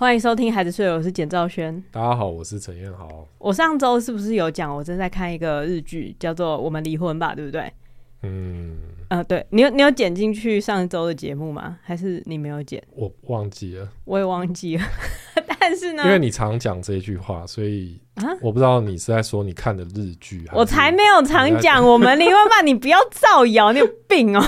[0.00, 1.82] 欢迎收听《孩子睡了》，我是简兆轩。
[1.90, 3.26] 大家好，我是陈彦豪。
[3.38, 7.72] 我上周是不是有讲我正在看一个日剧，叫做《我们离婚吧》，对不对？
[8.22, 8.76] 嗯，
[9.08, 11.78] 呃，对，你有你有剪进去上周的节目吗？
[11.82, 12.80] 还是你没有剪？
[12.94, 14.84] 我忘记了，我也忘记了。
[15.58, 18.00] 但是呢，因为你常讲这一句话，所以
[18.40, 20.44] 我不知道你是在说你看的日剧。
[20.52, 24.40] 我才没有常讲我们离婚吧，你不要造谣，你有病哦。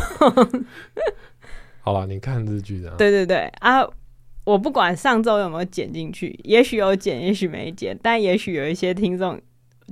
[1.82, 2.91] 好了，你看日剧的。
[2.91, 3.85] 对对对啊。
[4.45, 9.39] 我不管上周有没有剪进去，也许有剪，也许没剪，但也许有一些听众，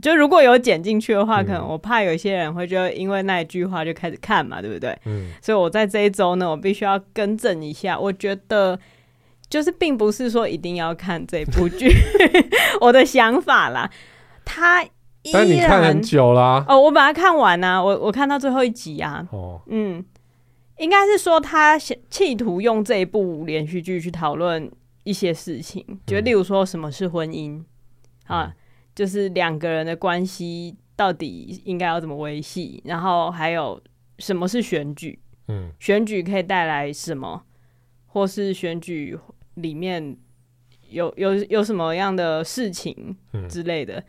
[0.01, 4.99] 就如果有剪进去的话，嗯，可能我怕有一些人会就因为那一句话就开始看嘛，对不对？
[5.05, 8.79] 嗯，所以我在这一周呢，我必须要更正一下，我觉得
[9.51, 11.89] 就是并不是说一定要看这部剧，
[12.81, 13.91] 我的想法啦。
[14.45, 14.83] 他，
[15.33, 20.05] 但你看很久啦，哦，我把它看完啊，我我看到最后一集啊，哦，嗯。
[20.79, 24.71] 应该是说，他想企图用这一部连续剧去讨论
[25.05, 27.65] 一些事情，就例如说什么是婚姻、嗯、
[28.27, 28.55] 啊，
[28.95, 33.81] 就是两个人的关系到底应该要怎么维系，然后还有
[34.19, 37.45] 什么是选举，嗯，选举可以带来什么，
[38.07, 39.19] 或是选举
[39.55, 40.17] 里面
[40.91, 43.17] 有有有什么样的事情
[43.49, 43.99] 之类的。
[43.99, 44.05] 嗯、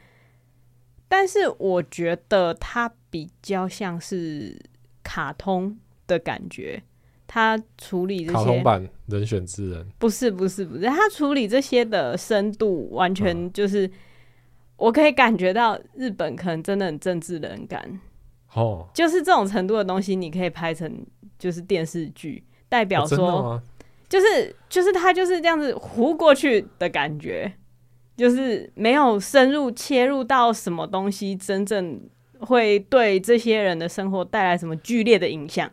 [1.07, 4.59] 但是我觉得它比较像是
[5.01, 5.75] 卡通。
[6.09, 6.81] 的感觉，
[7.27, 13.91] 他处理这些卡通版人选之人，不是不是不是，他处理这些的深度完全就是，嗯、
[14.77, 18.01] 我可以感觉到日本可能真的很政治冷感
[18.55, 21.05] 哦，就是这种程度的东西，你可以拍成
[21.37, 23.61] 就是电视剧，代表说，哦、
[24.09, 27.53] 就是就是他就是这样子糊过去的感觉，
[28.17, 32.01] 就是没有深入切入到什么东西，真正
[32.39, 35.69] 会对这些人的生活带来什么剧烈的影响。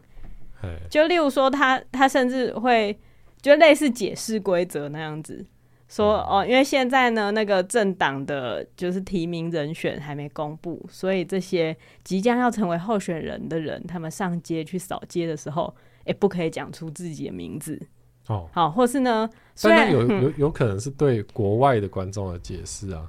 [0.91, 2.99] 就例如说他，他他甚至会
[3.41, 5.45] 就类似解释规则那样子
[5.89, 15.73] 说哦，因为现在呢，那个政党的就是提名人选还没公布，所以这些即将要成为候选人的人，他们上街去扫街的时候，
[16.05, 17.81] 也不可以讲出自己的名字
[18.27, 18.49] 哦。
[18.53, 23.09] 好，或是呢，虽然有有 有可能是对国外的观众的解释啊，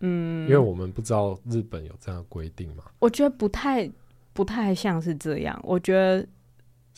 [0.00, 2.84] 嗯，因为我们不知道日本有这样的规定嘛。
[2.98, 3.90] 我觉得不太
[4.34, 6.26] 不太像是这样，我觉得。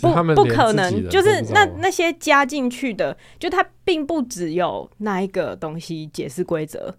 [0.01, 6.93] 不，不可能，就是那那些加进去的，就它并不只有那一个东西解释规则，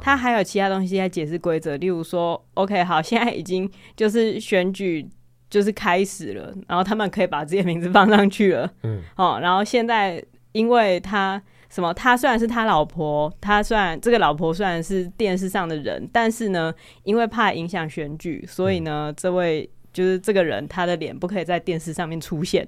[0.00, 1.76] 它还有其他东西在解释规则。
[1.76, 5.08] 例如说，OK，好，现在已经就是选举
[5.48, 16.74] 就是开始了，然后他们可以把自己的名字放上去了，嗯，哦，然后现在因为他什么，他虽然是他老婆，他虽然这个老婆虽然是电视上的人，但是呢，
[17.04, 19.70] 因为怕影响选举，所以呢，嗯、这位。
[19.92, 22.66] 就是这个人，他的脸不可以在电视上面出现，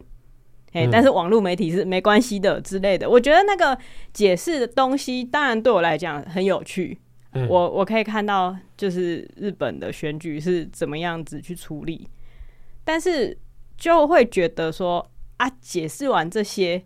[0.73, 3.09] 哎、嗯，但是网络媒体是没关系的之类的。
[3.09, 3.77] 我觉得那个
[4.13, 6.99] 解释的东西，当然对我来讲很有趣。
[7.33, 12.09] 嗯、我我可以看到，就是日本的选举是怎么样子去处理，
[12.85, 13.37] 但是
[13.77, 16.85] 就会觉得说啊，解释完这些，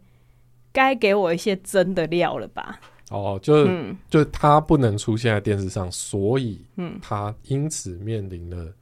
[0.73, 2.81] 该给我一些真的料了吧？
[3.11, 8.73] 哦，就、嗯、就他不能出现在电视上，所以嗯，他因此面临了。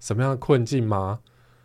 [0.00, 1.20] 什么样的困境吗？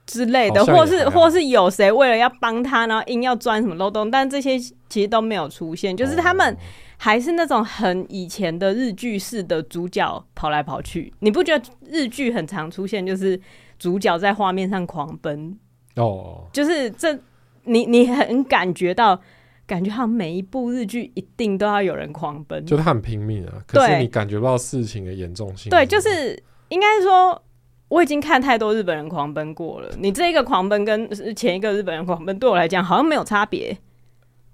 [0.05, 4.11] 之类的，或是或是有谁为了要帮他，然后硬要钻什么漏洞？
[4.11, 4.55] 但这些
[4.87, 6.55] 其实都没有出现，就是他们
[6.95, 11.11] 还是那种很以前的日剧式的主角跑来跑去。
[11.21, 13.39] 你不觉得日剧很常出现，就是
[13.79, 15.57] 主角在画面上狂奔？
[15.95, 17.17] 哦，就是这，
[17.63, 19.19] 你你很感觉到，
[19.65, 23.53] 感觉好像每一部日剧一定都要有人狂奔，就他很拼命啊。
[23.65, 25.71] 可是你感觉不到事情的严重性。
[25.71, 27.41] 对，就是应该说。
[27.87, 33.77] 我已经看太多日本人狂奔过了，你这一个狂奔跟前一个日本人狂奔对我来讲好像没有差别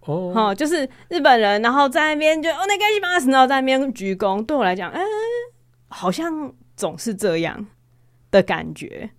[0.01, 0.33] 哦。
[0.35, 0.57] Oh.
[0.57, 5.05] 就是日本人，然后在那边就哦那个一巴然后在那边鞠躬，对我来讲，嗯、欸，
[5.87, 7.65] 好像总是这样
[8.29, 9.09] 的感觉。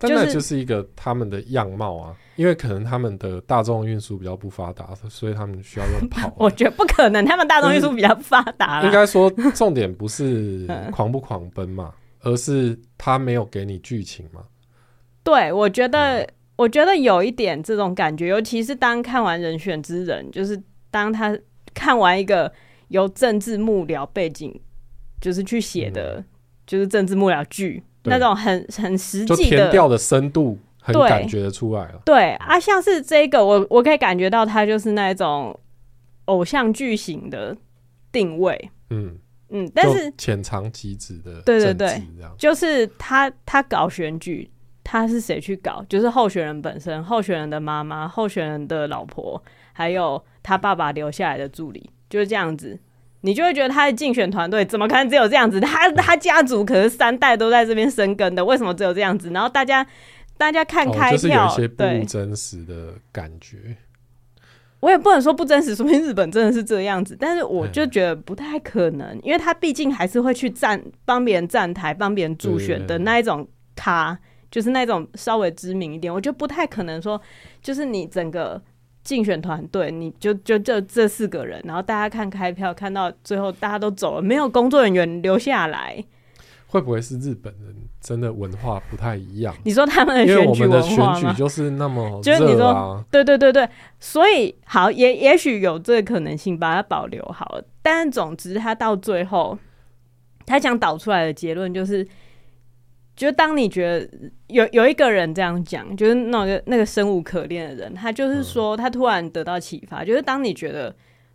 [0.00, 6.34] 但那就是一个他们的样貌啊，因为可能他们的大众运输比较不发达，所以他们需要用跑、啊。
[6.38, 8.82] 我觉得不可能，他们大众运输比较不发达。
[8.84, 11.92] 应该说，重点不是 狂不狂奔嘛。
[12.20, 14.44] 而是他没有给你剧情吗？
[15.22, 20.60] 对，我觉得，嗯、我觉得有一点这种感觉，尤其是当看完《人选之人》，就是
[20.90, 21.36] 当他
[21.74, 22.52] 看完一个
[22.88, 24.58] 由政治幕僚背景
[25.20, 26.24] 就是去写的，嗯、
[26.66, 32.00] 就是政治幕僚剧，那种很很实际的填调的深度，很感觉得出来了。
[32.04, 35.58] 对，对啊，像是这个，我我可以感觉到他就是那种
[36.24, 37.56] 偶像剧型的
[38.10, 39.18] 定位，嗯。
[39.50, 42.02] 嗯，但是浅尝即止的，对对对，
[42.36, 44.50] 就是他他搞选举，
[44.84, 45.84] 他是谁去搞？
[45.88, 49.42] 就是候选人本身，候选人的妈妈，候选人的老婆，
[49.72, 52.78] 还有他爸爸留下来的助理，就是这样子，
[53.22, 55.58] 你就会觉得他的竞选团队怎么可能只有这样子？
[55.60, 59.30] 他 他家族可是三代都在这边生根的，为什么只有这样子？
[59.30, 59.86] 然后大家
[60.36, 63.76] 大家看开票，哦就是、有一些不真实的感觉。
[64.80, 74.18] 我也不能说不真实，说明日本真的是这样子，但是我就觉得不太可能，嗯、因为他毕竟还是会去站帮别人站台、帮别人助选的那一种咖，
[74.50, 77.20] 就是那种稍微知名一点，我觉得不太可能说，
[77.60, 78.62] 就是你整个
[79.02, 86.04] 竞选团队，你就就就这四个人，然后大家看开票，看到最后大家都走了，没有工作人员留下来。
[86.68, 89.54] 会不会是日本人真的文化不太一样？
[89.64, 90.94] 你说他们的选举文化吗？
[90.94, 93.68] 因为我们的选举就是那么就是你说，对对对对，
[93.98, 97.64] 所以好，也也许有这个可能性，把它保留好了。
[97.82, 99.58] 但总之，他到最后，
[100.46, 102.06] 他想导出来的结论就是，
[103.16, 110.94] 就当你觉得有有一个人这样讲，就是那个那个生无可恋的人，他就是说，他突然得到启发，嗯、就是当你觉得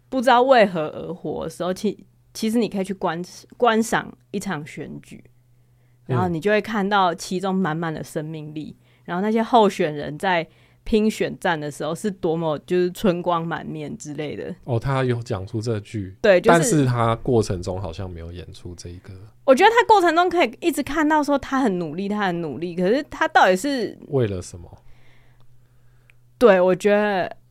[0.10, 3.22] 不知道为何而活的时候，其其实你可以去观
[3.58, 5.24] 观赏一场选举，
[6.06, 8.76] 然后你就会看到其中满满的生命力。
[8.78, 10.48] 嗯、然后那些候选人在
[10.84, 14.54] 拼选战的时候是多么就是春光满面之类的。
[14.66, 19.14] 哦，他有讲出这句，对，就是、但是他过程中好像没有演出这一个。
[19.46, 24.70] 我觉得他过程中可以一直看到说他很努力，他很努力，可是他到底是为了什么？
[26.38, 27.43] 对，我觉得。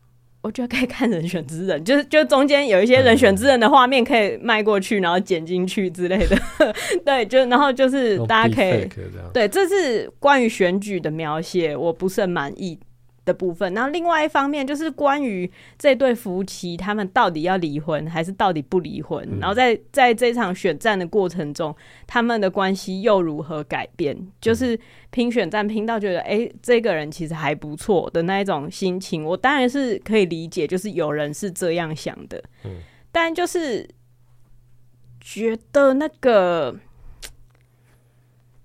[0.42, 6.36] 我觉得可以看人选之人，就是就中间有一些人选之人的画面可以迈过去，然后剪进去之类的。
[7.06, 8.88] 对，就然后就是大家可以
[9.32, 12.76] 对，这是关于选举的描写，我不是很满意
[13.24, 15.48] 的部分，然后另外一方面就是关于
[15.78, 19.24] 这对夫妻，他们到底要离婚还是到底不离婚？
[19.30, 21.74] 嗯、然后在在这场选战的过程中，
[22.06, 24.16] 他们的关系又如何改变？
[24.40, 24.76] 就是
[25.10, 32.72] 拼选战拼到觉得，哎、欸，这个人其实还不错的那一种心情，我当然是可以理解，就是有人是这样想的，嗯、
[33.12, 33.88] 但就是
[35.20, 36.76] 觉得那个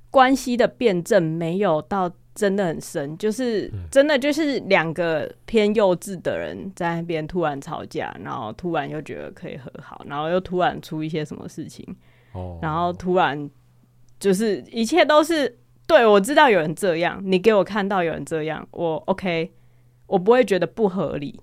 [0.09, 2.11] 关系的辩证没有到。
[2.37, 11.83] 真的很深，就是真的就是两个偏幼稚的人在那边突然吵架，然后突然又觉得可以和好，然后又突然出一些什么事情，
[12.33, 13.49] 哦，然后突然
[14.19, 15.57] 就是一切都是
[15.87, 19.51] 对，我知道有人这样，你给我看到有人这样，我 OK，
[20.05, 21.41] 我不会觉得不合理，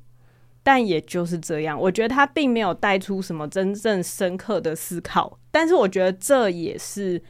[0.62, 7.20] 但也就是这样，我觉得他并没有带出什么真正深刻的思考，但是我觉得这也是。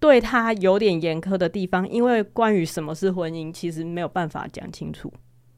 [0.00, 5.12] 对他有点严苛的地方，因为关于什么是婚姻，其实没有办法讲清楚。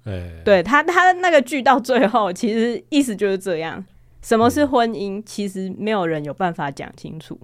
[0.05, 3.85] 欸、对他，他那个剧到最后，其实意思就是这样：
[4.23, 7.39] 什么是婚姻，嗯、其实没有人有办法讲清楚。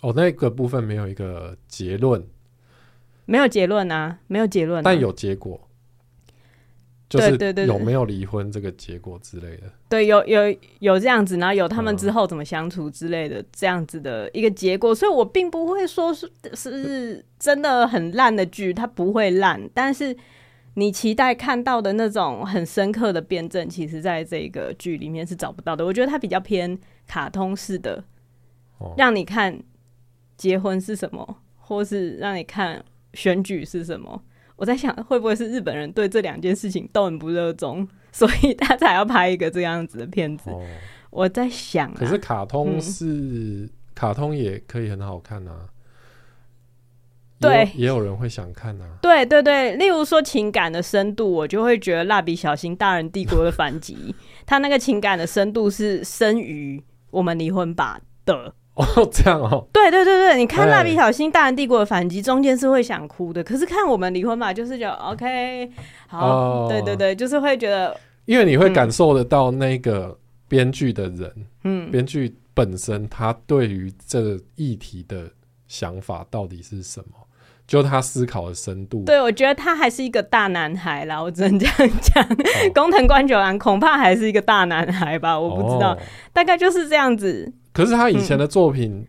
[0.00, 2.26] 哦，那个部分没有一个结论，
[3.26, 5.68] 没有结论啊，没有结论、啊，但有结果。
[7.10, 9.64] 就是有没有离婚这个结果之类的？
[9.88, 20.16] 对，有有有这样子，然后有他们之后怎么相处之类的这样子的一个结果，所以我并不会说是是真的很烂的剧，它不会烂，但是
[20.74, 25.84] 你期待看到的那种很深刻的辩证，其实在这个剧里面是找不到的。
[25.84, 26.78] 我觉得它比较偏
[27.08, 28.04] 卡通式的，
[28.96, 29.60] 让你看
[30.36, 32.84] 结婚是什么，或是让你看
[33.14, 34.22] 选举是什么。
[34.60, 40.50] 我在想，会不会是日本人对这两件事情都很不热衷， 所以他才要拍一个这样子的片子？
[40.50, 40.62] 哦、
[41.08, 45.70] 我在想、啊，可是卡通是、嗯、卡通也可以很好看啊，
[47.40, 48.98] 对，也有人会想看啊。
[49.00, 53.94] 对对对，例如说情感的深度，我就会觉得《蜡笔小新：大人帝国的反击》，
[54.44, 58.54] 他那个情感的深度是深于我们离婚吧的。
[58.80, 65.70] 哦，这样哦，对对对对，你看《蜡笔小新：大人帝国的反击》中间是会想哭的，可是看我们离婚吧，就是就 OK，
[66.08, 70.16] 好，哦、对对对，就是会觉得，因为你会感受得到那个
[70.48, 71.32] 编剧的人，
[71.64, 75.30] 嗯，编剧本身他对于这个议题的
[75.68, 77.16] 想法到底是什么，
[77.66, 79.04] 就他思考的深度。
[79.04, 82.26] 对，我觉得他还是一个大男孩啦，我只能这样讲。
[82.74, 85.98] 宫藤官九郎恐怕还是一个大男孩吧，我不知道，哦、
[86.32, 87.52] 大概就是这样子。
[87.72, 89.06] 可是他以前的作品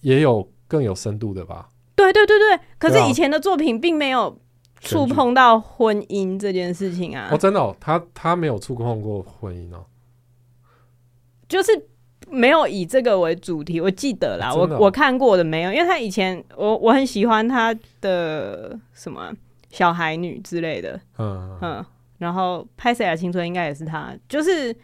[0.00, 1.68] 也有更有深度的吧？
[1.68, 4.40] 嗯、对对对对，可是以前的作品并没有
[4.80, 7.28] 触碰到婚姻这件事情啊！
[7.30, 9.84] 哦，真的哦，他他没有触碰过婚姻哦，
[11.46, 11.70] 就是
[12.28, 13.80] 没有以这个为主题。
[13.80, 19.30] 我记得啦，我我看过的没有，因为他以前我我很喜欢他的什么
[19.70, 21.84] 小孩女之类的，嗯嗯，
[22.18, 24.74] 然后拍谁的青春应该也是他，就是。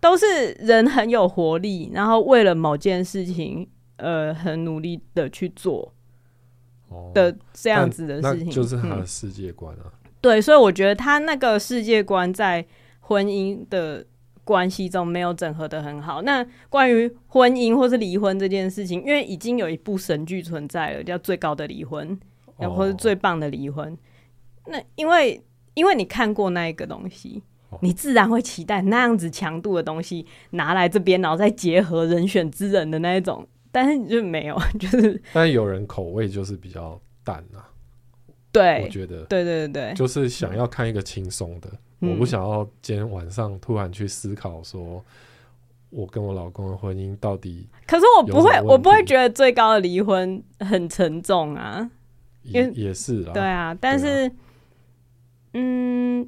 [0.00, 5.92] 都是人很有活力，然后为了某件事情，呃，很努力的去做
[7.12, 10.10] 的这样子的事情，就是他的世界观啊、嗯。
[10.20, 12.64] 对，所以我觉得他那个世界观在
[13.00, 14.04] 婚姻的
[14.44, 16.22] 关系中没有整合的很好。
[16.22, 22.18] 那关于婚姻或是离婚这件事情，因为已经有一部神剧存在了，叫《最高的离婚》
[22.68, 23.92] 或是《最棒的离婚》。
[24.66, 25.40] 那因为
[25.74, 27.42] 因为你看过那一个东西，
[27.82, 33.46] 你自然会期待那样子强度的东西拿来这边，然后再结合人选之人的那一种。
[33.72, 35.20] 但是就没有， 就是。
[35.32, 37.68] 但有人口味就是比较淡啊。
[38.50, 41.68] 对，我觉得，对对对，就是想要看一个轻松的。
[41.98, 45.04] 我不想要今天晚上突然去思考说，
[45.90, 47.68] 我跟我老公的婚姻到底……
[47.86, 51.90] 可是我不会，我不会觉得最高的离婚很沉重啊，
[52.44, 54.30] 也也是啊，对啊，但是，
[55.52, 56.26] 嗯，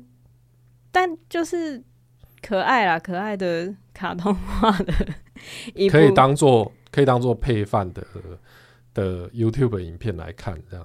[0.98, 1.80] 但就是
[2.42, 4.92] 可爱啦，可爱的卡通化的，
[5.88, 8.04] 可以当做可以当做配饭的
[8.92, 10.84] 的 YouTube 影片来看，这样。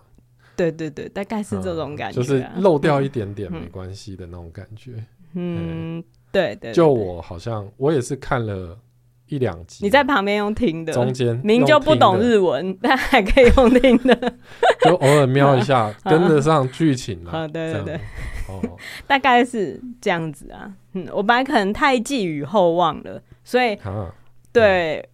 [0.56, 5.04] 对对对，大概是这种感觉，啊嗯，就是漏掉一点点没关系的那种感觉。
[5.34, 6.74] 嗯，嗯对，对对。
[6.74, 8.78] 就我好像我也是看了
[9.34, 14.16] 一两集，你在旁边用听的，中间明就不懂日文，但还可以用听的，
[14.86, 17.48] 就偶尔瞄一下， 跟得上剧情啊。
[17.48, 17.96] 对对对，
[18.48, 20.72] 哦，大概是这样子啊。
[20.94, 24.14] 嗯，我本来可能太寄予厚望了，所以，啊，
[24.52, 24.98] 对。
[24.98, 25.10] 嗯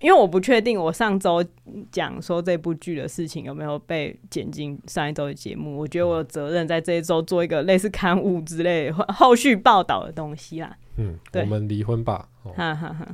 [0.00, 1.44] 因为我不确定，我上周
[1.92, 5.76] 讲说这部剧的事情有没有被剪进上一周的节目。
[5.76, 10.74] 我觉得我有责任在这一周做一个类似刊物之类后续报道的东西啦。
[10.96, 12.26] 嗯，对我们离婚吧。
[12.56, 13.06] 哈哈哈。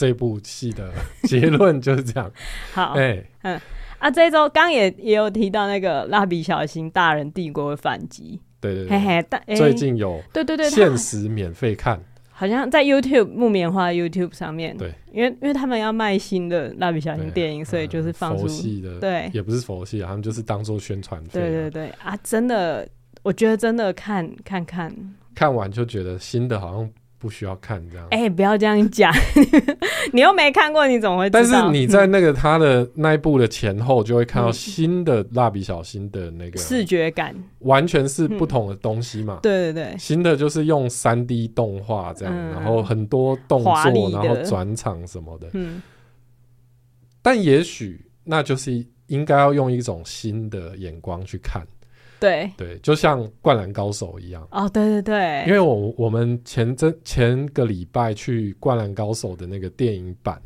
[0.00, 0.90] 就这部戏的
[1.24, 2.30] 结论就是这样。
[2.72, 3.60] 好，哎、欸，嗯
[3.98, 8.40] 啊，这一周刚也也有提到那个蜡笔小新大人帝国的反击。
[8.60, 12.00] 对对对，嘿嘿但欸、最近有对对对限时免费看。
[12.30, 21.26] 好像在 YouTube 木棉花 YouTube 上面，对，因为因为他们要卖新的蜡笔小新电影，所以就是放出、嗯、佛系的，对，也不是佛系，他们就是当做宣传、啊。
[21.30, 22.88] 对对对啊，真的，
[23.22, 24.90] 我觉得真的看看看，
[25.34, 26.90] 看完就觉得新的好像。
[27.20, 29.12] 不需要看这样，哎、欸，不要这样讲，
[30.10, 31.40] 你又没看过，你怎么会知道？
[31.42, 39.38] 但是你在那个他的那一部的前后，就会看到新的蜡笔小新的那个视觉感，完全是不同的东西嘛。
[39.42, 45.48] 对对对，新的就是用三 D 动画这样、嗯，然后很多动作，然后转场什么的。
[45.52, 45.82] 嗯，
[47.20, 51.62] 但也许那就是应该要用一种新的眼光去看。
[52.20, 60.40] 对对，就像《灌篮高手》一样哦，对对对，因为我我们前这前个礼拜去《灌篮高手》的那个电影版，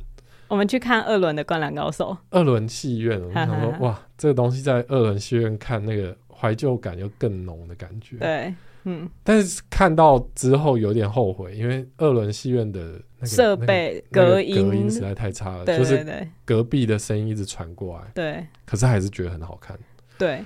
[0.47, 8.19] 我们去看二轮的《灌篮高手》，二轮戏院，我们想说哇，这个东西在二轮戏院看，那个怀旧感又更浓的感觉。
[8.19, 8.55] 对，
[8.85, 12.81] 嗯，但是看到之后有点后悔，因为二轮戏院的
[13.19, 16.07] 那个设备隔音、那个、隔音实在太差了，就是
[16.45, 18.05] 隔壁的声音一直传过来。
[18.15, 19.77] 对，可是还是觉得很好看。
[20.17, 20.45] 对。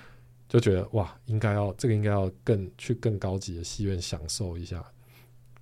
[0.48, 4.82] 就觉得哇，应该要这个应该要更去更高级的戏院享受一下。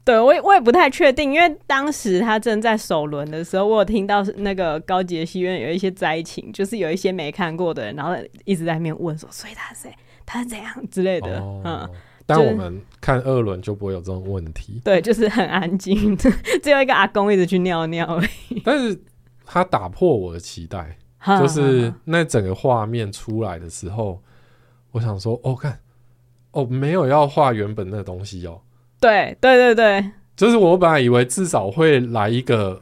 [0.04, 8.14] 对，我也我也不太确定，因为当时他正在首轮的时候，我有听到那个高级的戏院有一些灾情，就是有一些没看过的人，然后
[8.44, 9.94] 一直在那边问说，所以他是谁？
[10.24, 11.40] 他是怎样之类的。
[11.40, 11.90] 哦、嗯，
[12.24, 14.80] 但我们看二轮就不会有这种问题。
[14.84, 18.62] 对，就是很安静，只有一个阿公一直去尿尿而已。
[18.64, 18.96] 但是
[19.44, 20.96] 他打破我的期待，
[21.40, 24.22] 就是那整个画面出来的时候。
[24.96, 25.78] 我想说，哦，看，
[26.52, 28.58] 哦，没有要画原本那个东西哦。
[28.98, 32.80] 对，对，对，对，就是我本来以为至少会来一个，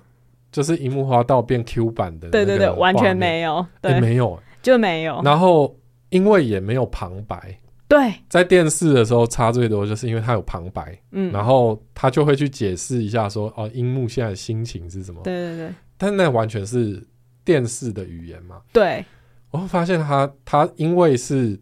[0.52, 2.30] 就是樱木花道变 Q 版的。
[2.30, 5.20] 对对对，完全没有，对，欸、没有，就没有。
[5.24, 5.76] 然后
[6.10, 15.20] 因为也没有旁白，对，在电视的时候差最多，就是因为他有旁白，嗯，然后他就会去解释一下说，哦，樱木现在的心情是什么？
[15.24, 15.74] 对对对。
[15.98, 17.04] 但那完全是
[17.44, 18.60] 电视的语言嘛？
[18.72, 19.04] 对。
[19.50, 21.58] 我会发现他，他因为是。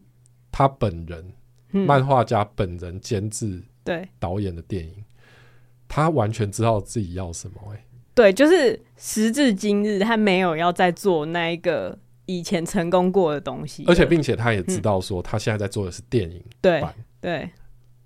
[0.53, 1.33] 他本人，
[1.71, 5.03] 漫画家本人监制、对导演的电影，
[5.89, 7.75] 他完全知道自己要什么、欸。
[7.75, 17.51] 哎，对，就是时至今日，他没有要再做那一个以前成功过的东西，而且并且他也知道说，他现在在做的是电影版，对，对，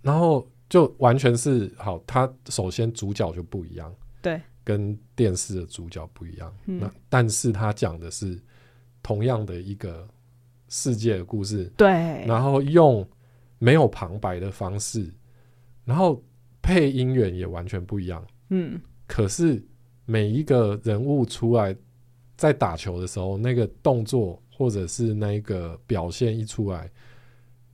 [0.03, 2.01] 然后就完全是好。
[2.07, 6.57] 他首先主角就不一样，对，跟电视的主角不一样。
[6.67, 8.41] 嗯、那但是他讲的是
[9.03, 10.09] 同样的一个。
[10.69, 11.89] 世界的故事，对，
[12.27, 13.07] 然后用
[13.59, 15.09] 没有旁白的方式，
[15.85, 16.23] 然后
[16.61, 19.65] 配音员也完全不一样，嗯，可是
[20.05, 21.75] 每一个人物出来
[22.37, 26.91] 在打球的时候，那个动作或者是那个表现一出来，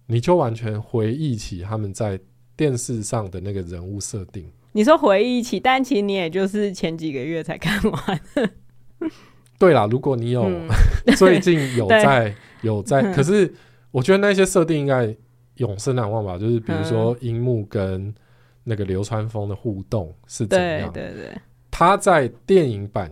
[0.07, 2.21] 你就完全回忆起他们在
[2.55, 4.47] 电视上的那个人物设定。
[4.73, 8.21] 你说回忆起，但其实你也就是前几个月才看完。
[9.59, 10.69] 对啦，如果你有、嗯、
[11.17, 12.35] 最近有在。
[12.63, 13.53] 有在，可是
[13.91, 15.15] 我觉得那些设定应该
[15.57, 16.39] 永生难忘吧。
[16.39, 18.13] 就是比如说樱木跟
[18.65, 20.93] 那个流川枫的互动是怎样？
[20.93, 21.39] 对对对，
[21.71, 23.11] 他在电影版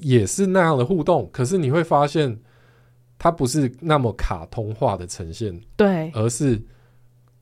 [0.00, 2.38] 也是那样的互动，可是你会发现，
[3.18, 6.60] 他不是那么卡通化的呈现，对，而是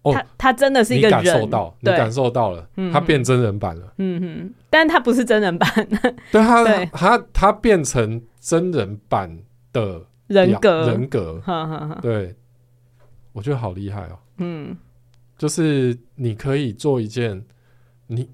[0.03, 5.71] 哦，他他真的是一个人，你感受到，你感受到了，嗯，他变真人版了，嗯哼，但他不是真人版，
[6.33, 9.39] 对他，对他他变成真人版
[9.73, 12.35] 的人格，人格， 哈哈哈，对，
[13.33, 14.77] 我觉得好厉害哦，嗯。
[15.37, 17.43] 就是你可以做一件
[18.09, 18.29] 你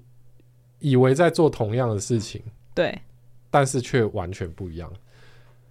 [0.79, 2.41] 以为在做同样的事情，
[2.75, 3.01] 对，
[3.49, 4.91] 但是却完全不一样。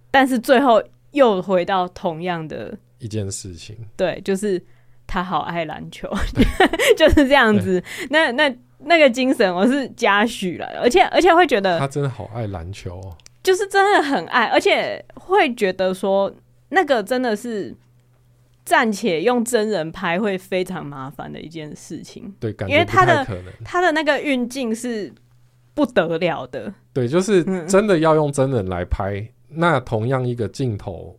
[0.09, 0.81] 但是最后
[1.11, 4.59] 又回到同样的一件事情，对，就是
[5.05, 6.11] 他好爱篮球，
[6.97, 7.83] 就是这样子。
[8.09, 13.15] 那那那个精神我是嘉许了，而且而且会觉得他真的好爱篮球哦，
[13.47, 16.33] 就是真的很爱，而且会觉得说
[16.69, 17.75] 那个真的是。
[18.67, 23.25] 暂且用真人拍会非常麻烦的一件事情，对，感觉因为他的
[23.63, 25.09] 他的那个运镜是
[25.73, 31.17] 不得了的，对，就是真的要用真人来拍，嗯、那同样一个镜头，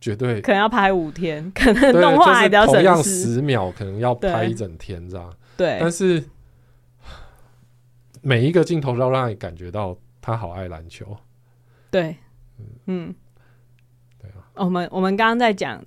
[0.00, 6.24] 绝对可能要拍五天， 可能动画还比较省事，同样十秒可能要拍一整天这样，对，但是
[8.22, 11.16] 每一个镜头都让你感觉到他好爱篮球，
[11.92, 12.16] 对，
[12.86, 13.14] 嗯，
[14.20, 15.80] 对啊，我们我们刚刚在讲。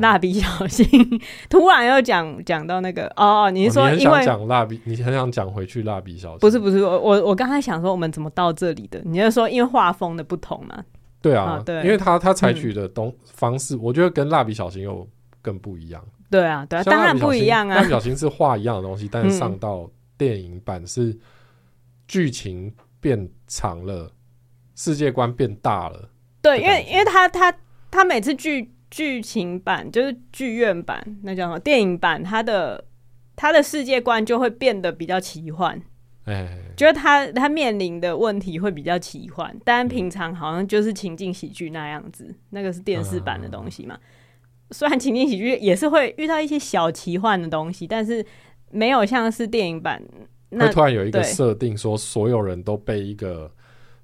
[0.00, 6.38] 蜡笔小新、嗯、突然又讲讲到那个哦，你是说因为讲蜡笔，你很想讲回去蜡笔小新？
[6.40, 9.00] 不是不是，我我我刚才想说我们怎么到这里的？
[9.04, 10.84] 你是说因为画风的不同嘛？
[11.22, 15.08] 对啊，哦、对，因为他他采取的东方式，嗯、我觉得跟蜡笔小新又
[15.40, 16.04] 更不一样。
[16.28, 17.76] 对啊，对啊，当然不一样啊。
[17.76, 19.88] 蜡笔小新是画一样的东西，但是上到
[20.18, 21.16] 电影版是
[22.08, 24.10] 剧情变长了，
[24.78, 26.08] 世界观变大了。
[26.40, 27.52] 对，因为因为他他
[27.90, 28.72] 他每次剧。
[28.90, 31.60] 剧情版就是剧院版，那叫什么？
[31.60, 32.82] 电影版，他的
[33.36, 35.78] 他的世界观就会变得比较奇幻。
[36.24, 42.34] 哎，就是他他面临的问题会比较奇幻，但平常好像就是情境喜剧那样子。
[42.48, 43.98] 那个是电视版的东西嘛？
[44.70, 48.24] 虽然情景喜剧也是会遇到一些小奇幻的东西，但是
[48.70, 50.02] 没有像是电影版
[50.48, 53.52] 那会突然有一个设定说所有人都被一个。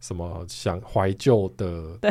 [0.04, 2.10] 什么想怀旧的对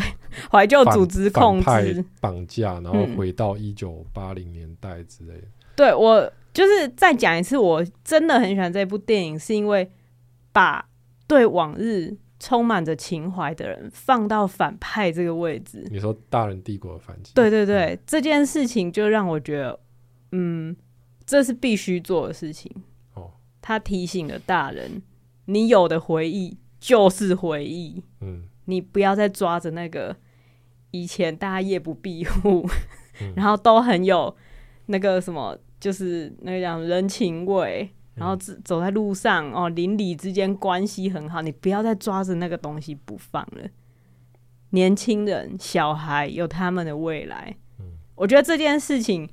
[0.52, 5.42] 怀旧组织控制绑架，然后回到一九八零年代之类的。
[5.42, 9.88] 嗯、对我就是再讲一次，我真的很喜欢这部电影，是因为
[10.52, 10.90] 把
[11.28, 15.88] 对往日充满着情怀的人放到反派这个位置。
[15.92, 17.32] 你说大人帝国的反击？
[17.36, 19.80] 对对对，嗯、这件事情就让我觉得，
[20.32, 20.76] 嗯，
[21.28, 22.72] 这是必须做的事情。
[23.14, 25.04] 哦，他提醒了大人，
[25.46, 26.58] 你有的回忆。
[26.84, 30.14] 就是回忆，嗯，你不要再抓着那个
[30.92, 32.68] 以前大家夜不闭户，
[33.24, 34.36] 嗯、然后都很有
[34.88, 43.70] 那个什么，就是那个讲人情味，然后走在路上哦，邻里之间关系很好，你不要再抓着那个东西不放了。
[44.72, 49.30] 年轻人、小孩有他们的未来，嗯，我觉得这件事情。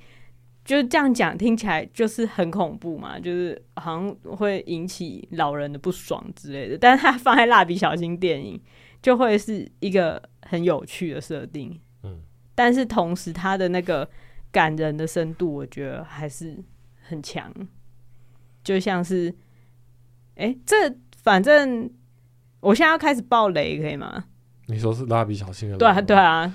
[0.70, 6.78] 就是这样讲，听起来就是很恐怖嘛，就是好像会引起老人的不爽之类的。
[6.78, 8.62] 但是它放在蜡笔小新电影，
[9.02, 11.76] 就会是一个很有趣的设定。
[12.04, 12.20] 嗯，
[12.54, 14.08] 但是同时它的那个
[14.52, 16.56] 感人的深度，我觉得还是
[17.02, 17.52] 很强。
[18.62, 19.34] 就像是，
[20.36, 20.76] 哎，这
[21.20, 21.90] 反正
[22.60, 24.26] 我现在要开始爆雷，可以吗？
[24.70, 25.76] 你说是蜡笔小新的？
[25.76, 26.52] 对啊，对啊，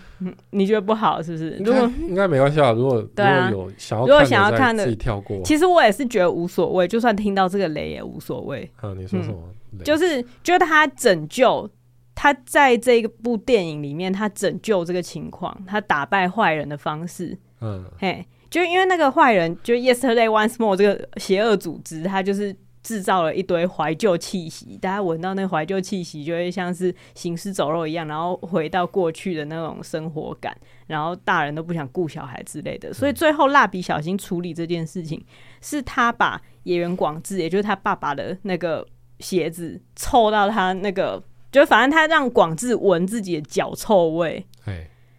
[0.51, 1.49] 你觉得不好是不是？
[1.57, 2.71] 如果应该没关系啊。
[2.71, 5.41] 如果对啊，如果有想要，如果想要看的，自己跳过。
[5.43, 8.71] 其实我也是觉得无所谓，就算听到这个雷也无所谓。
[8.81, 9.37] 嗯，你说什么？
[9.83, 11.69] 就是就是他拯救
[12.15, 17.37] 他在这一部电影里面，他拯救这个情况，他打败坏人的方式。
[17.59, 22.55] 嗯，嘿，就因为那个坏人，就 Yesterday Once More 这个邪恶组织，他就是。
[22.85, 32.93] 制造了一堆怀旧气息，大家闻到那怀旧气息，就会像是行尸走肉一样，然后回到过去的那种生活感，然后大人都不想顾小孩之类的。
[32.93, 35.25] 所以最后蜡笔小新处理这件事情，
[35.61, 38.87] 是他把野原广志，也就是他爸爸的那个
[39.19, 44.45] 鞋子，凑到他那个，就反正他让广志闻自己的脚臭味，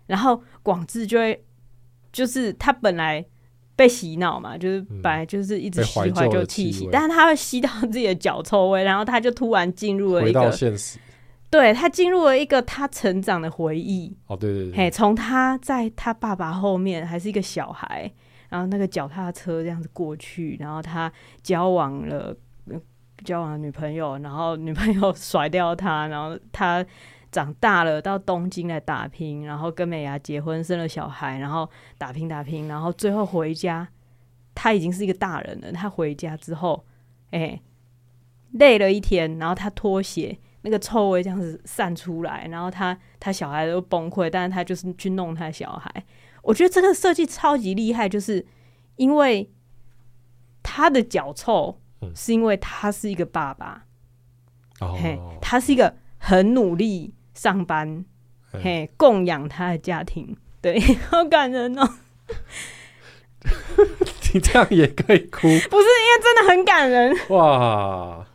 [0.07, 1.45] 然后广志就会，
[2.13, 3.27] 就是他本来。
[3.77, 10.99] 被洗脑嘛，就是本来就是一直吸怀旧气息，但是他会吸到自己的脚臭味，然后他就突然进入了一个回到现实，
[11.51, 14.17] 对，他进入了一个他成长的回忆。
[14.29, 18.11] 哦，对对对，嘿，从他在他爸爸后面还是一个小孩，
[18.49, 21.13] 然后那个脚踏车这样子过去，然后他
[21.43, 22.35] 交往了
[23.25, 26.83] 交往了女朋友，然后女朋友甩掉他，然后他。
[27.37, 31.69] 长大了，到东京来打拼，然后跟美牙结婚，生了小孩，然后
[31.99, 33.87] 打拼打拼，然后最后回家，
[34.55, 35.71] 他已经是一个大人了。
[35.71, 36.87] 他回家之后，
[37.33, 37.63] 哎、欸，
[38.53, 46.07] 累了一天，然后他脱鞋，那个臭味这样子散出来，然后他他小孩都崩溃，但是他就是去弄他小孩。
[46.41, 48.47] 我觉得这个设计超级厉害，就是
[48.97, 49.53] 因为
[50.63, 51.79] 他的脚臭，
[52.15, 53.85] 是因为他是一个爸爸，
[54.81, 58.05] 嗯、嘿，他是一个很努力上班，
[58.51, 61.89] 嘿，嘿，供养他的家庭，对， 好感人哦。
[64.35, 65.43] 你这样也可以哭？
[65.43, 67.17] 不是，因为真的很感人。
[67.29, 68.27] 哇，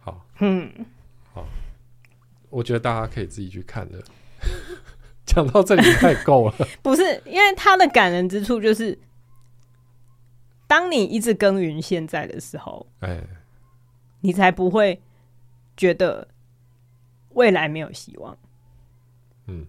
[0.00, 0.86] 好，嗯，
[1.34, 1.46] 好，
[2.48, 4.02] 我觉得大家可以自己去看的。
[5.26, 6.54] 讲到这里太够了。
[6.82, 8.98] 不是，因为他的感人之处就是，
[10.66, 13.22] 当你一直耕耘现在的时候，哎，
[14.22, 15.00] 你才不会
[15.76, 16.26] 觉得
[17.34, 18.36] 未来没有希望。
[19.46, 19.66] 嗯。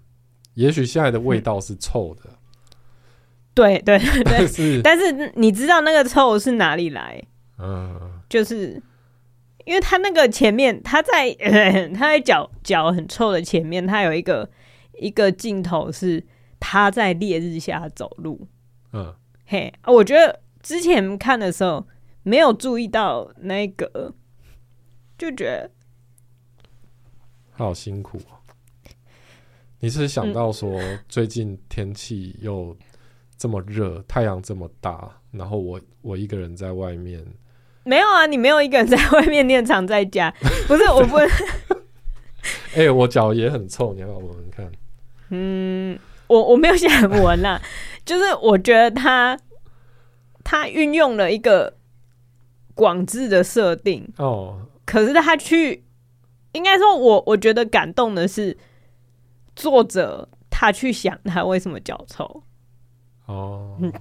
[0.55, 2.37] 也许现在的味道是臭的， 嗯、
[3.55, 7.19] 对对对，但 是但是你知道那个臭是哪里来？
[7.57, 8.79] 嗯，就是
[9.65, 11.33] 因为他那个前面，他在
[11.95, 14.47] 他在脚脚很臭的前面，他有一个
[14.99, 16.23] 一个镜头是
[16.59, 18.47] 他在烈日下走路。
[18.91, 19.11] 嗯，
[19.47, 21.87] 嘿，我觉得之前看的时候
[22.21, 24.13] 没有注意到那个，
[25.23, 25.71] 就觉得
[27.55, 28.35] 他好辛苦啊。
[29.79, 32.75] 你是想到说最近天气又
[33.37, 37.25] 这么热，嗯、太阳这么大，然后我我一个人在外面。
[37.85, 40.29] 没有啊，你没有一个人在外面， 你也常在家。
[40.67, 41.15] 不是，我不。
[42.75, 44.69] 哎、欸，我脚也很臭，你要闻闻看。
[45.31, 47.61] 嗯，我我没有想闻啊，
[48.03, 49.39] 就是我觉得他
[50.43, 51.77] 他运用了一个
[52.73, 55.83] 广字的设定哦，可是他去，
[56.53, 58.57] 应该说我我觉得感动的是。
[59.55, 62.41] 作者他去想他为什么脚臭。
[63.27, 63.93] 哦，嗯，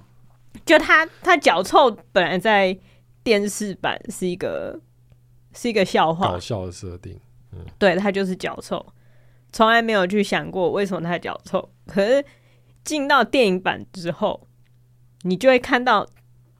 [0.65, 2.75] 就他他脚臭本来在
[3.23, 4.81] 电视版是一个
[5.53, 7.19] 是一个笑话，搞笑的设定，
[7.51, 8.83] 嗯，对，他就是脚臭，
[9.51, 11.69] 从来没有去想过为什么他脚臭。
[11.85, 12.25] 可是
[12.83, 14.47] 进到电影版之后，
[15.21, 16.03] 你就会看到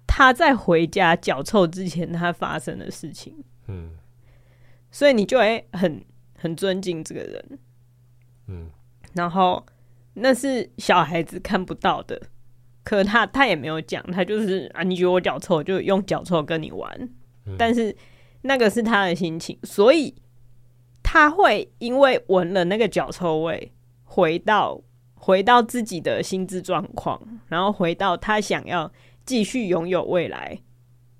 [0.06, 3.98] 他在回家脚臭之前他发生的事情，嗯，
[4.94, 6.02] 所以你就会很
[6.38, 7.60] 很尊敬这个人，
[8.48, 8.70] 嗯。
[9.14, 9.66] 然后
[10.14, 12.22] 那是小孩子看不到的，
[12.84, 17.10] 可他他也没有讲，他就是啊，你觉得我脚臭，就用脚臭跟你玩。
[17.46, 17.56] 嗯。
[17.58, 17.96] 但是
[18.44, 20.14] 那个是他的心情，所以
[21.02, 23.72] 他会因为闻了那个脚臭味，
[24.04, 24.80] 回到
[25.16, 28.92] 回到自己的心智状况，然后回到他想要
[29.26, 30.60] 继续拥有未来。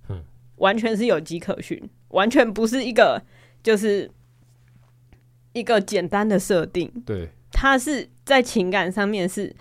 [0.10, 0.24] 嗯，
[0.58, 3.24] 完全是有迹可循，完全不是一个
[3.64, 4.12] 就是
[5.54, 6.92] 一个简单的设定。
[7.06, 7.30] 对。
[7.56, 9.56] 它是在情感上面是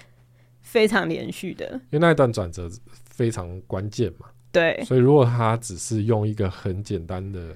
[0.63, 2.67] 非常连续的，因为那一段转折
[3.05, 4.27] 非常关键嘛。
[4.51, 7.55] 对，所以如果他只是用一个很简单的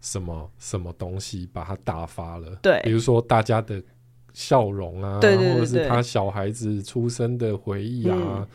[0.00, 3.80] 什么什么东西把它打发了，对，比如说大家的
[4.32, 8.48] 笑容啊，对对对对，或者是他小孩子出生的回忆啊，嗯、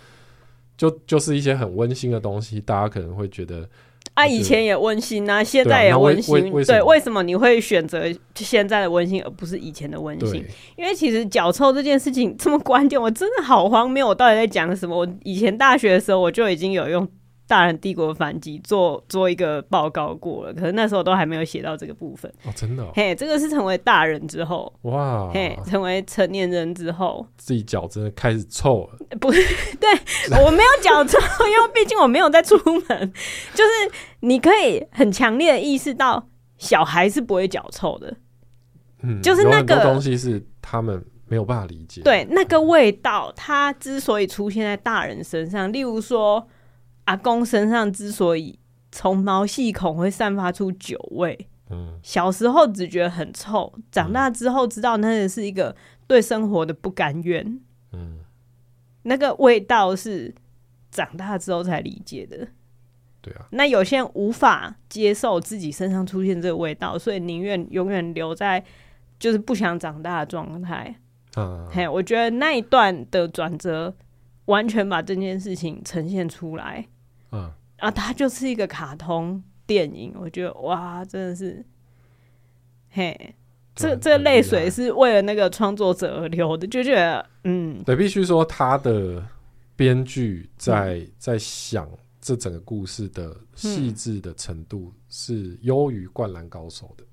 [0.75, 3.69] 就就是一些很温馨的东西，大家可能会觉得。
[4.13, 6.51] 啊，以前也温馨啊，现在也温馨。
[6.51, 8.03] 对，对，为什么你会选择
[8.35, 10.45] 现在的温馨，而不是以前的温馨？
[10.75, 14.07] 因为其实脚臭这件事情这么关键，我真的好荒谬。
[14.07, 14.97] 我到底在讲什么？
[14.97, 17.07] 我以前大学的时候，我就已经有用。
[17.51, 22.33] 大人帝国反击做做一个报告过了，可是那时候都还没有写到这个部分。
[22.45, 29.41] 哦，真的、哦，嘿，这个是成为大人之后哇，嘿，成为成年人之后，自己脚真的开始臭了，不是，
[29.81, 29.89] 对
[30.45, 32.55] 我没有脚臭，因为毕竟我没有在出
[32.87, 33.13] 门，
[33.53, 33.69] 就是
[34.21, 36.25] 你可以很强烈的意识到
[36.57, 38.15] 小孩是不会脚臭的，
[39.03, 46.47] 嗯，就是那个东西是他们没有办法理解，对，那个味道它之所以出现在大人身上，例如说。
[47.11, 48.57] 阿公身上之所以
[48.89, 51.37] 从毛细孔会散发出酒味，
[51.69, 55.75] 嗯，小时候只觉得很臭，长大之后知道那个是一个
[56.07, 57.59] 对生活的不甘愿，
[57.91, 58.19] 嗯，
[59.01, 60.33] 那个味道是
[60.89, 62.47] 长大之后才理解的，
[63.21, 63.45] 对啊。
[63.51, 68.63] 那有些人无法接受自己身上出现这个味道，所以宁愿永远留在
[69.19, 70.95] 就是不想长大的状态。
[71.35, 73.93] 嗯，嘿，我觉得那一段的转折。
[74.45, 76.85] 完全把这件事情呈现出来，
[77.31, 81.65] 嗯，啊，它就是一个卡通电影，我觉得哇，真的是，
[82.89, 83.35] 嘿，
[83.75, 89.25] 这这个泪水是为了那个创作者而流的，就觉得，嗯，对，必须说他的
[89.75, 91.89] 编剧在、嗯、在想
[92.19, 97.05] 这整个故事的细致的程度是优于《灌篮高手》的，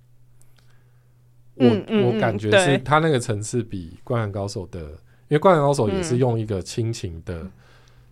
[1.57, 4.99] 嗯、我我感觉是他那个层次比《灌篮高手》的。
[5.31, 7.53] 因为《灌篮高手》也是用一个亲情的、嗯、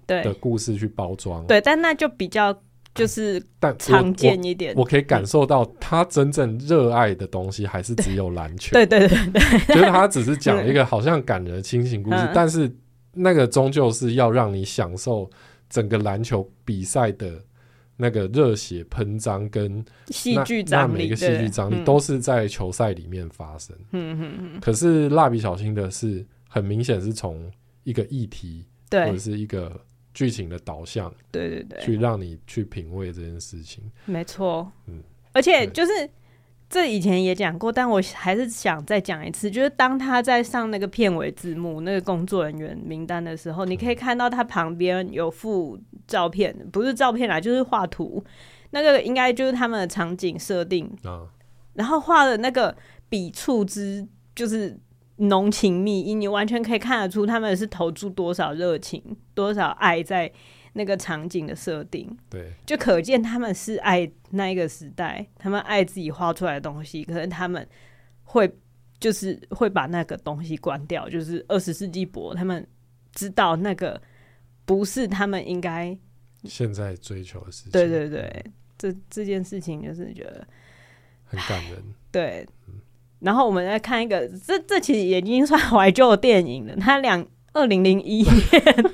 [0.07, 2.57] 的故事去包装，对，但那就比较
[2.95, 4.73] 就是但常见一点。
[4.75, 8.73] 我，我，我可以感受到他真正热爱的东西还是只有篮球。
[8.73, 12.71] 对对对对，就是他只是讲一个好像感人的亲情故事，但是
[13.13, 15.31] 那个终究是要让你享受
[15.69, 17.41] 整个篮球比赛的。
[17.99, 23.75] 那个热血喷张跟戏剧张力，每个戏剧张力都是在球赛里面发生。
[23.93, 24.61] 嗯嗯嗯。
[24.61, 27.51] 可是蜡笔小新的是很明显是从
[27.85, 29.81] 一个议题，或者是一个
[30.17, 33.85] 剧情的导向，对对对，去让你去品味这件事情。
[34.07, 34.73] 没错。
[34.87, 35.01] 嗯，
[35.33, 35.93] 而且就是。
[36.69, 48.21] 这以前也讲过，但我还是想再讲一次，就是当他在上那个片尾字幕那个工作人员名单的时候，你可以看到他旁边有附照片，不是照片啦，就是画图，
[48.71, 51.31] 那个应该就是他们的场景设定啊，
[51.75, 52.77] 然后画的那个
[53.09, 54.77] 笔触之就是
[55.17, 60.33] 浓情蜜意，你完全可以看得出他们是投注多少热情、多少爱在。
[60.79, 67.67] 那个场景的设定，对，就可见他们是爱那一个时代，他们爱自己画出来的东西，可是他们
[68.25, 68.47] 会
[69.01, 72.67] 就是会把那个东西关掉，就是二十世纪博，他们
[73.13, 73.99] 知道那个
[74.67, 75.97] 不是他们应该
[76.45, 77.73] 现在追求的事情。
[77.73, 78.45] 对对对，
[78.77, 80.47] 这这件事情就是觉得
[81.25, 81.83] 很感人。
[82.13, 82.47] 对，
[83.21, 88.93] 然后我们再看一个，这这其实已经算怀旧电影了，它两二零零一年。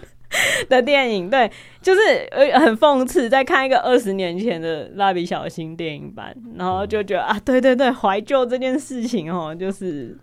[0.66, 1.50] 的电影，对，
[1.82, 10.16] 就是呃很讽刺，在看一个二十年前的蜡笔小新电影版，然后就觉得啊，对对对，怀旧这件事情哦，就是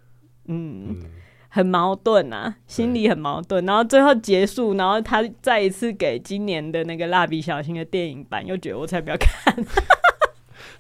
[0.48, 1.06] 嗯，嗯
[1.50, 9.54] 很矛盾啊，心里很矛盾，然后最后结束，然后他再一次给今年的那个蜡笔小新的电影版，又觉得我才不要看，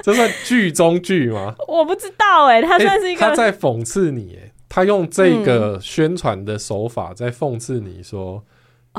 [0.01, 1.55] 这算剧中剧吗？
[1.67, 8.43] 我不知道哎、欸，他算是一个、欸、他在讽刺你哎，他用这个宣传的手法在讽刺你说。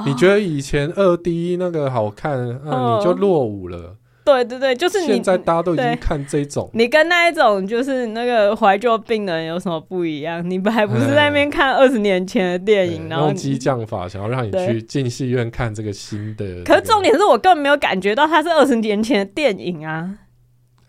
[0.06, 3.96] 你觉得以前二 D 那个好看，那、哦啊、你就落伍了。
[4.24, 10.48] 对对对，就是你现在大家都已经看这种，你跟那一种就是那个怀旧病人有什么不一样？
[10.48, 16.62] 你还不是在那边看二十年前的电影，然后用激将法想要让你去进戏院看这个新的。
[16.64, 20.08] 可是重点是我根本没有感觉到它是二十年前的电影啊！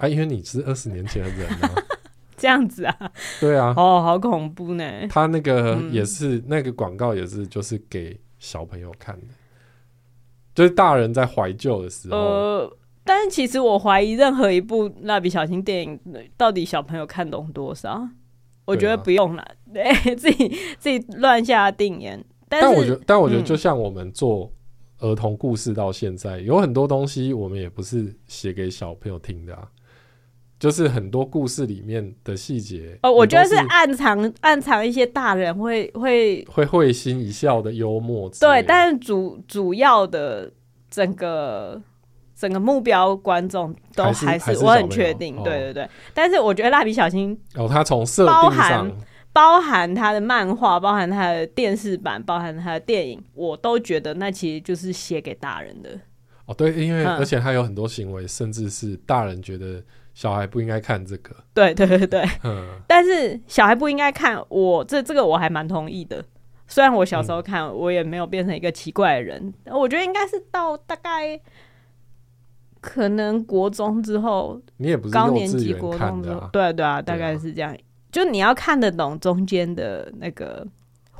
[0.02, 1.72] 啊，因为你是二十年前的人啊，
[2.36, 3.12] 这样子啊？
[3.40, 5.08] 对啊，哦，好恐怖呢！
[5.10, 8.20] 他那个也是、嗯、那个广告也是，就是给。
[8.42, 9.28] 小朋友看的，
[10.56, 12.18] 就是大人在怀旧的时候。
[12.18, 16.00] 呃，但是其实我怀疑任何一部蜡笔小新电影，
[16.36, 18.10] 到底小朋友看懂多少？
[18.66, 22.26] 我觉得不用了， 对、自己自己乱下定言。
[22.50, 24.52] 但，但我觉得，但我觉得，就像我们做
[24.98, 29.70] 儿童故事到现在，嗯、有很多东西我们也不是写给小朋友听的啊。
[30.62, 38.30] 就是很多故事里面的细节哦，我觉得是暗藏暗藏一些大人会会会会心一笑的幽默。
[38.39, 40.52] 对，但是主主要的
[40.91, 41.82] 整个
[42.36, 45.89] 整个目标观众都还是，我很确定，对对对。
[46.13, 48.91] 但是我觉得蜡笔小新哦，他从设定包含
[49.34, 55.89] 包含他的漫画，包含他的电视版，包含他的电影，我都觉得那其实就是写给大人的。
[56.45, 59.84] 哦，对，因为而且他有很多行为，甚至是大人觉得。
[60.13, 66.21] 小孩不应该看这个，对对对对，嗯，但是小孩不应该看我这这个我还蛮同意的。
[66.67, 71.39] 虽然我小时候看，嗯，我也没有变成一个奇怪的人，我觉得应该是到大概
[72.82, 77.73] 可能国中之后，你也不是高年级国中之后，对对啊，大概是这样。
[78.12, 80.67] 就你要看得懂中间的那个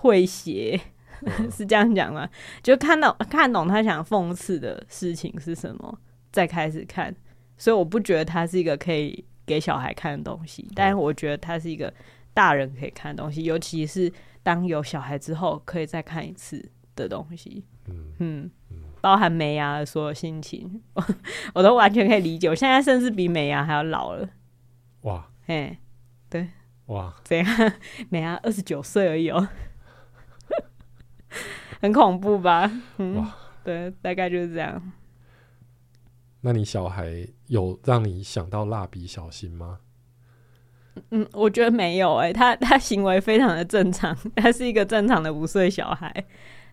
[0.01, 0.90] 诙谐，嗯，
[1.51, 2.27] 是这样讲吗？
[2.63, 5.99] 就看到看懂他想讽刺的事情是什么，
[6.31, 7.15] 再开始看。
[7.57, 11.93] 所以我不觉得它是一个可以给小孩看的东西，但是我觉得它是一个
[12.34, 17.63] 大人可以看的东西，尤其是当有小孩之后可以再看一次的东西。
[17.88, 18.49] 嗯嗯，
[18.99, 20.81] 包含美牙的所有心情，
[21.53, 22.49] 我都完全可以理解。
[22.49, 24.27] 我现在甚至比美牙还要老了。
[25.01, 25.77] 哇，嘿，
[26.29, 26.47] 对，
[26.88, 27.45] 哇，怎样？
[28.10, 29.47] 美牙二十九岁而已哦，
[31.82, 32.72] 很恐怖吧？
[32.98, 34.82] 嗯，哇，对，大概就是这样。
[36.41, 39.80] 那你小孩有让你想到蜡笔小新吗？
[41.12, 46.12] 嗯，我觉得没有哎、欸，他他行为非常的正常， 他是一个正常的五岁小孩。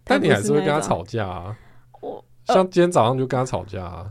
[0.04, 1.56] 但你还是会跟他吵架啊？
[2.00, 4.10] 我像今天早上就跟他吵架啊！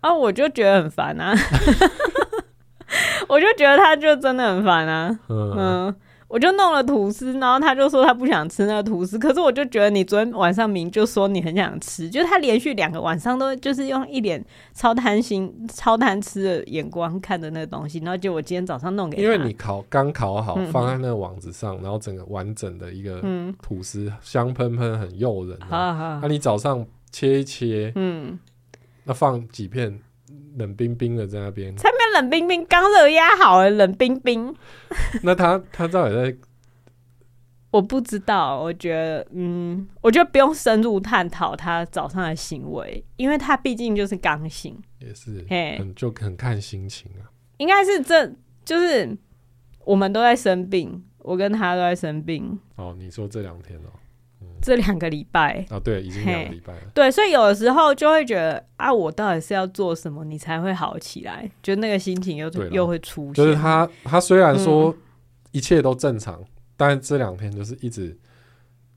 [0.00, 1.32] 啊，我就觉得很烦啊！
[3.28, 5.18] 我就觉得他就真的很烦啊！
[5.28, 5.54] 嗯。
[5.56, 5.96] 嗯
[6.28, 9.18] 我就弄了吐司，然后他就说他不想吃那个吐司。
[9.18, 23.22] 可是我就觉得你昨天晚上明就说你很想吃，就他连续两个晚上都就是用一脸超贪心、超贪吃的眼光看着那个东西，然后就我今天早上弄给他，因为你烤刚烤好放在那个网子上，嗯，然后整个完整的一个
[23.62, 25.56] 吐司，嗯、香喷喷很诱人。
[25.70, 28.36] 那、啊啊啊、你早上切一切，嗯，
[29.04, 29.96] 那放几片
[30.56, 31.72] 冷冰冰的在那边，
[32.16, 34.54] 冷冰冰，刚热压好了，冷冰冰。
[35.22, 36.36] 那他他到底在？
[37.72, 47.28] 我不知道，我觉得，嗯，我觉得不用深入探讨他早上的行为，因为他毕竟就是刚醒，也是，嘿，就很看心情啊。
[47.58, 48.32] 应该是这
[48.64, 49.14] 就是
[49.84, 52.58] 我们都在生病，我跟他都在生病。
[52.76, 54.00] 哦，你说这两天哦，嗯、
[54.62, 56.80] 这两个礼拜啊，对，已经两个礼拜了。
[56.94, 61.50] 对，所以有的时候就会觉得啊，我到底是要做什么，你才会好起来？
[61.62, 63.34] 就那个心情又又会出现。
[63.34, 64.94] 就是他，他虽然说
[65.52, 66.34] 一切都正常。
[66.40, 66.46] 嗯
[66.78, 68.14] 但这两天就是一直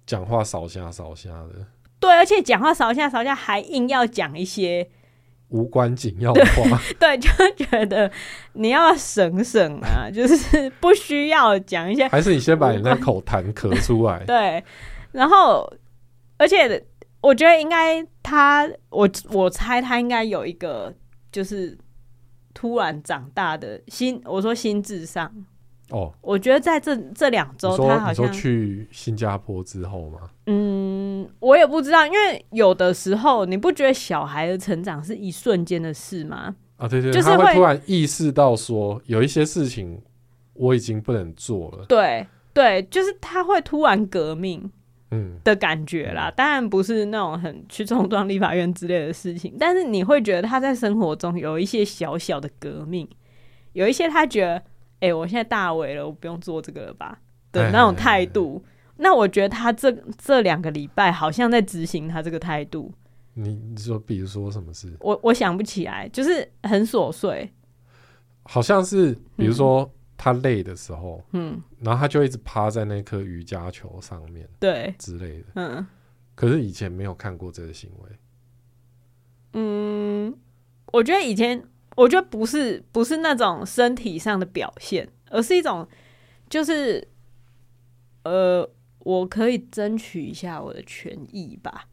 [0.06, 1.66] 讲话少下少下的，
[1.98, 4.86] 对，而且讲话少下少下，还硬要讲一些
[5.48, 8.12] 无关紧要的话， 对，就觉得
[8.52, 14.62] 你要省省啊，就是不需要讲一些，还是你先把你那口痰咳出来，对，
[15.12, 15.72] 然后
[16.38, 16.84] 而且
[17.22, 20.94] 我觉得应该他，我我猜他应该有一个
[21.32, 21.78] 就是
[22.54, 25.32] 突然长大的心，我说心智上。
[25.90, 30.20] 哦，我觉得在这这两周，他好像去新加坡之后吗？
[30.46, 36.56] 嗯，我也不知道，因为有的时候你不觉得小孩的成长是一瞬间的事吗？
[36.78, 40.00] 啊，对对，就是会，他会突然意识到说有一些事情
[40.54, 41.84] 我已经不能做了。
[41.88, 44.72] 对对，就是他会突然革命，
[45.12, 46.30] 嗯的感觉啦。
[46.30, 53.08] 嗯、当然不是那种很去冲撞立法院之类的事情，但是你会觉得他在生活中有一些小小的革命，
[53.74, 54.64] 有一些他觉得。
[55.02, 57.18] 哎、欸，我现在大伟了，我不用做这个了吧？
[57.54, 58.62] 的那种态度。
[58.98, 62.92] 那我觉得他这这两个礼拜好像在执行他这个态度。
[63.34, 64.94] 你你说，比如说什么事？
[65.00, 67.50] 我我想不起来，就是很琐碎。
[68.44, 69.90] 好像是，比如说
[70.20, 75.88] 他累的时候，嗯，然后他就一直趴在那颗瑜伽球上面，对之类的，嗯。
[76.36, 78.10] 可是以前没有看过这个行为。
[79.54, 80.38] 嗯，
[80.94, 81.64] 我觉得以前。
[81.96, 85.86] 我觉得不是不是那种身体上的表现，而是一种
[86.50, 87.06] 就是
[88.24, 91.90] 呃，我可以争取一下我的权益吧，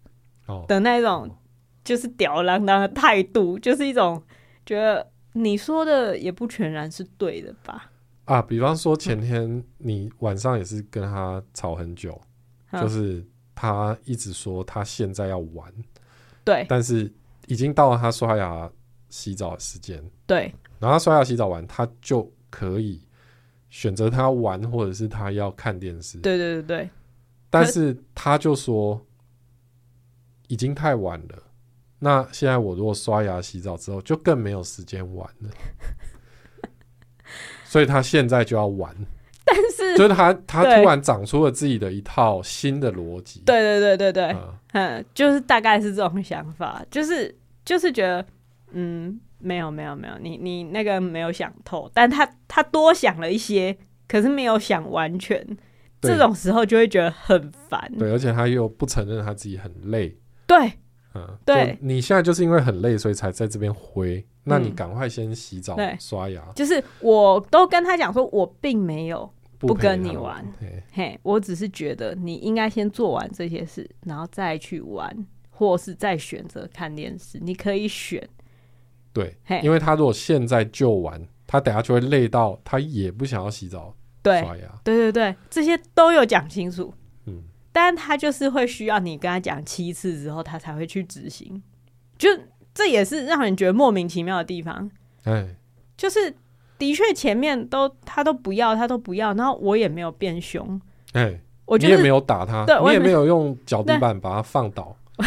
[0.47, 1.37] 哦、的那种
[1.83, 4.23] 就是吊儿郎当的态度，就是一种
[4.65, 7.91] 觉得你说的也不全然是对的吧？
[8.27, 12.21] 啊，比方说前天你晚上也是跟他吵很久，
[12.71, 15.73] 嗯、就是他一直说他现在要玩，
[16.45, 17.11] 对，但是
[17.47, 18.71] 已经到了他刷牙。
[19.09, 23.01] 洗澡的时间，对，然后他刷牙洗澡完，他就可以
[23.71, 26.19] 选择他要玩，或者是他要看电视。
[26.19, 26.91] 对对对对，
[27.49, 29.01] 但是他就说
[30.49, 31.43] 已经太晚了。
[32.01, 35.51] 那现在我如果刷牙洗澡之后，就更没有时间玩了。
[37.77, 38.91] 所以他现在就要玩，
[39.45, 43.43] 但是 就是他他突然长出了自己的一套新的逻辑。
[43.45, 48.25] 对对对对对，嗯，嗯，就是大概是这种想法，就是就是觉得。
[48.73, 53.75] 嗯，没有没有没有，你你那个没有想透，但他他多想了一些，
[54.09, 55.47] 可是没有想完全，
[56.03, 57.91] 这种时候就会觉得很烦。
[57.97, 60.19] 对，而且他又不承认他自己很累。
[60.49, 60.73] 对，
[61.15, 64.27] 嗯，对，你现在就是因为很累，所以才在这边挥。
[64.49, 66.41] 那你赶快先洗澡、嗯、刷牙。
[66.55, 69.29] 就是我都跟他讲说，我并没有
[69.59, 78.27] 不跟你玩，嘿，嘿，我只是觉得你应该先做完这些事，然后再去玩，或是再选择看电视，你可以选。
[79.13, 84.81] 对，因为他如果现在就玩，他等下就会累到，他也不想要洗澡、对刷牙。
[84.85, 86.95] 对对对，这些都有讲清楚。
[87.25, 91.61] 嗯，但他就是会需要你跟他讲七次之后，他才会去执行。
[92.19, 92.29] 就
[92.77, 94.91] 这也是让人觉得莫名其妙的地方。
[95.25, 95.47] 哎，
[95.97, 96.33] 就是
[96.77, 100.79] 的确前面都他都不要，他都不要，然后我也没有变凶。
[101.15, 104.95] 哎，我觉得你也没有打他，对，我也没有用脚底板把他放倒。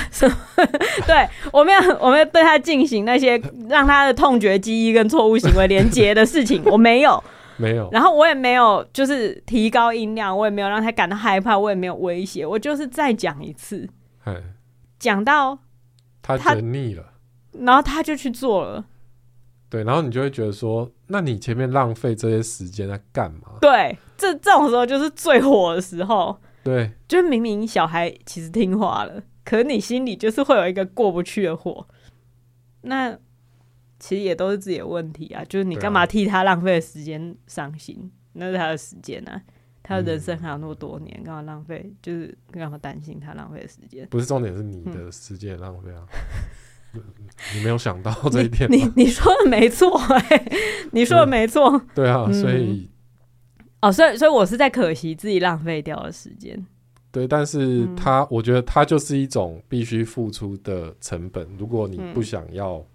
[1.08, 7.24] 对，我没有，我没有对他进行那些让他的痛觉记忆跟错误行为连接的事情， 我没有，
[7.58, 7.90] 没有。
[7.92, 13.90] 然后我也没有，就是提高音量，我也没有让他感到害怕，我也没有威胁，我就是再讲一次，
[15.00, 15.58] 讲到
[16.22, 17.09] 他腻了，
[17.60, 18.86] 然后他就去做了。
[19.70, 23.58] 对，然后你就会觉得说，那你前面浪费这些时间在干嘛？
[23.62, 26.36] 对，这这种时候就是最火的时候。
[26.64, 29.22] 对，就是明明小孩其实听话了。
[29.46, 31.88] 可是你心里就是会有一个过不去的火，
[32.82, 33.18] 那
[34.00, 35.44] 其实也都是自己的问题啊。
[35.48, 37.98] 就是你干嘛替他浪费的时间伤心？
[38.02, 39.42] 啊、那是他的时间啊，
[39.82, 41.92] 他的人生还有那么多年，干、嗯、嘛浪费？
[42.02, 44.08] 就是干嘛担心他浪费的时间？
[44.10, 46.04] 不是重点，是你的时间浪费啊！
[46.10, 46.18] 嗯、
[47.56, 50.52] 你没有想到这一点你，你你说的没错、欸，
[50.92, 51.82] 你说的没错。
[51.96, 52.90] 对啊，所以、
[53.60, 56.66] 嗯、哦，所以所以我是在可惜自己浪费掉的时间。
[57.12, 61.48] 对，但是他，嗯、我觉得他就是一种必须付出的成本。
[61.58, 62.86] 如果你不想要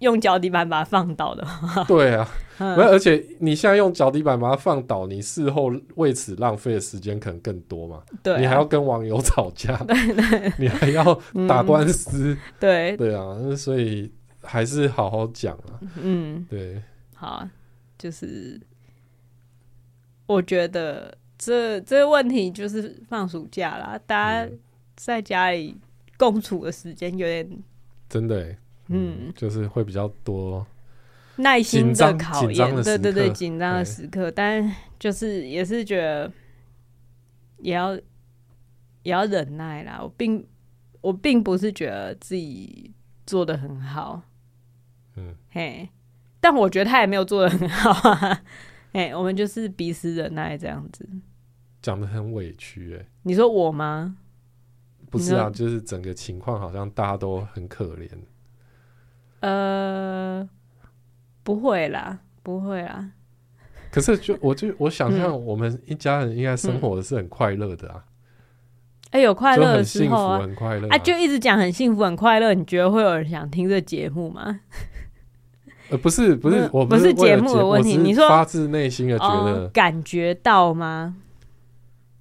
[0.00, 2.28] 用脚底板把它放倒的话， 对啊，
[2.58, 8.02] 嗯、而且你现在用脚底板把它放倒，你事后为此浪费的时间可能更多嘛？
[8.22, 11.14] 对、啊，你还要跟网友吵架， 对对，你还要
[11.48, 12.96] 打官司，嗯、对。
[12.96, 14.10] 对啊，所以
[14.42, 15.80] 还是好好讲啊。
[16.02, 16.82] 嗯，对，
[17.14, 17.46] 好，
[17.98, 18.58] 就是
[20.26, 24.50] 我觉得这这个问题就是放暑假啦，大家
[24.96, 25.76] 在家里
[26.16, 27.46] 共处的时间有点。
[28.08, 28.58] 真的、欸，
[28.92, 30.66] 嗯，就是会比较多
[31.36, 34.30] 耐心的考验，对对对，紧张的时刻。
[34.30, 36.30] 但就是也是觉得
[37.58, 37.94] 也要
[39.04, 40.00] 也要忍耐啦。
[40.02, 40.44] 我并
[41.00, 42.92] 我并不是觉得自己
[43.24, 44.22] 做的很好，
[45.16, 45.88] 嗯，嘿，
[46.40, 48.42] 但我觉得他也没有做的很好啊。
[48.92, 51.08] 哎，我们就是彼此忍耐这样子，
[51.80, 53.06] 讲的很委屈哎、欸。
[53.22, 54.16] 你说我吗？
[55.08, 58.08] 不是啊，就是整个情况好像大家都很可怜。
[59.40, 60.48] 呃，
[61.42, 63.10] 不会啦，不会啦。
[63.90, 68.04] 可是就我就我想象我们一家人应该生活的是很快乐的啊。
[69.10, 72.54] 哎、嗯，有快乐的时候啊，很快乐啊，啊，就一直讲很幸福、很快乐。
[72.54, 74.60] 你觉得会有人想听这节目吗？
[75.90, 77.96] 呃，不是，不是，我不是节目的问题。
[77.96, 81.16] 你说发自内心的觉得、哦、感觉到吗？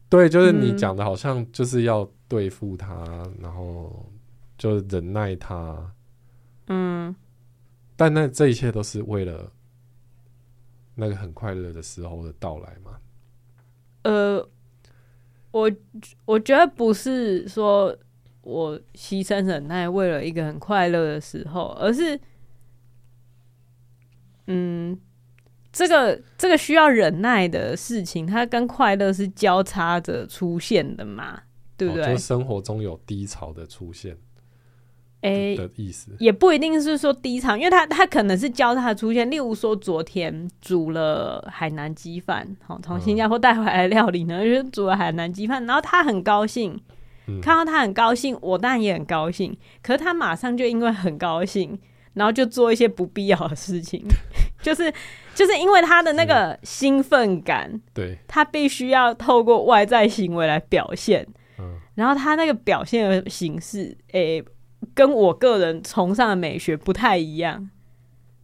[0.10, 2.10] 对，就是你讲的，好像就是要。
[2.30, 3.04] 对付他，
[3.42, 4.06] 然后
[4.56, 5.76] 就忍耐他，
[6.70, 7.16] 嗯，
[7.96, 9.52] 但那这一切都是为了
[10.96, 13.00] 那个很快乐的时候的到来吗？
[14.04, 14.50] 呃，
[15.52, 15.72] 我
[16.26, 17.98] 我觉得不是说
[18.42, 22.20] 我牺牲忍耐为了一个很快乐的时候，而是，
[24.48, 24.98] 嗯，
[25.72, 31.42] 这个这个需要忍耐的事情，它跟快乐是交叉着出现的嘛。
[31.80, 32.04] 对不对？
[32.04, 34.18] 哦、就生活中有低潮的出现，
[35.22, 39.30] 哎的意思，也不一定是说低场，因为他他可能是交叉出现。
[39.30, 46.80] 例如说，昨天煮了海南鸡饭，好从新加坡带回来的料理呢，就是煮了海南鸡饭，然后他很高兴，
[47.28, 49.56] 嗯、看到他很高兴，我当然也很高兴。
[49.82, 51.78] 可是他马上就因为很高兴，
[52.14, 54.02] 然后就做一些不必要的事情，
[54.64, 54.92] 就是
[55.36, 61.28] 就是因为他的那个兴奋感，对，他必须要透过外在行为来表现。
[61.96, 64.46] 然后他那个表现的形式，诶、欸，
[64.94, 67.70] 跟我个人崇尚的美学不太一样。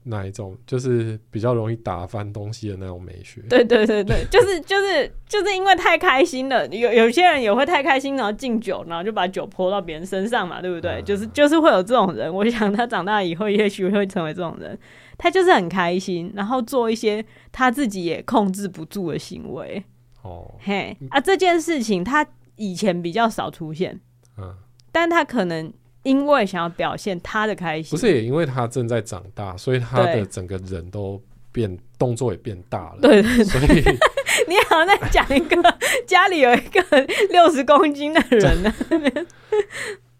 [0.07, 0.55] 哪一种？
[0.67, 3.41] 就是比较容易打翻东西的那种美学。
[3.49, 11.01] 对对对对， 就是就是就是因为太开心了，有有些人也会太开心，然后敬酒，然后就把酒泼到别人身上嘛，对不对？
[11.01, 12.31] 嗯、就是就是会有这种人。
[12.31, 14.77] 我想他长大以后，也许会成为这种人。
[15.17, 19.83] 他就是很开心，然后做一些他自己也控制不住的行为。
[20.21, 22.25] 哦，嘿啊，这件事情他。
[22.57, 23.99] 以前比较少出现，
[24.37, 24.55] 嗯，
[24.89, 25.73] 但他可能
[26.05, 32.99] 因为想要表现他的开心，不是也因为他正在长大，所以他的整个人都变，动作也变大了。
[33.01, 33.81] 对对对，所以
[34.47, 35.57] 你好像在讲一个
[36.07, 36.81] 家里有一个
[37.31, 38.73] 六十公斤的人呢，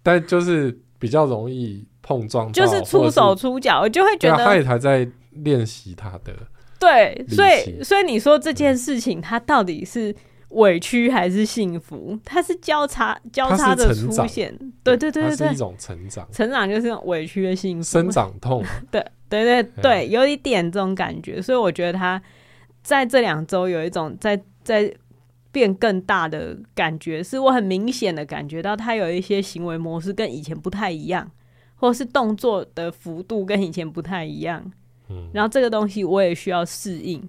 [0.01, 6.33] 但就是比较容易碰撞，就是出手出脚，我就会觉得他也还在练习他的，
[6.79, 10.15] 对，所以所以你说这件事情，他到底是？
[10.55, 12.17] 委屈还是幸福？
[12.23, 14.53] 它是交叉交叉的出现，
[14.83, 16.27] 对对对对对，是一种成长。
[16.31, 18.63] 成长就是委屈的幸福，生长痛。
[18.89, 22.21] 对对对对，有一点这种感觉，所以我觉得他
[22.81, 24.93] 在这两周有一种在在
[25.51, 31.29] 变更大的感觉，是我很明显的感觉到他有一些行为模式跟以前不太一样，
[31.75, 34.71] 或是动作的幅度跟以前不太一样。
[35.09, 37.21] 嗯，然后这个东西我也需要适应。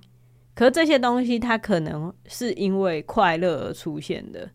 [0.57, 4.50] 可是这些东西，它可能是因为快乐而出现的，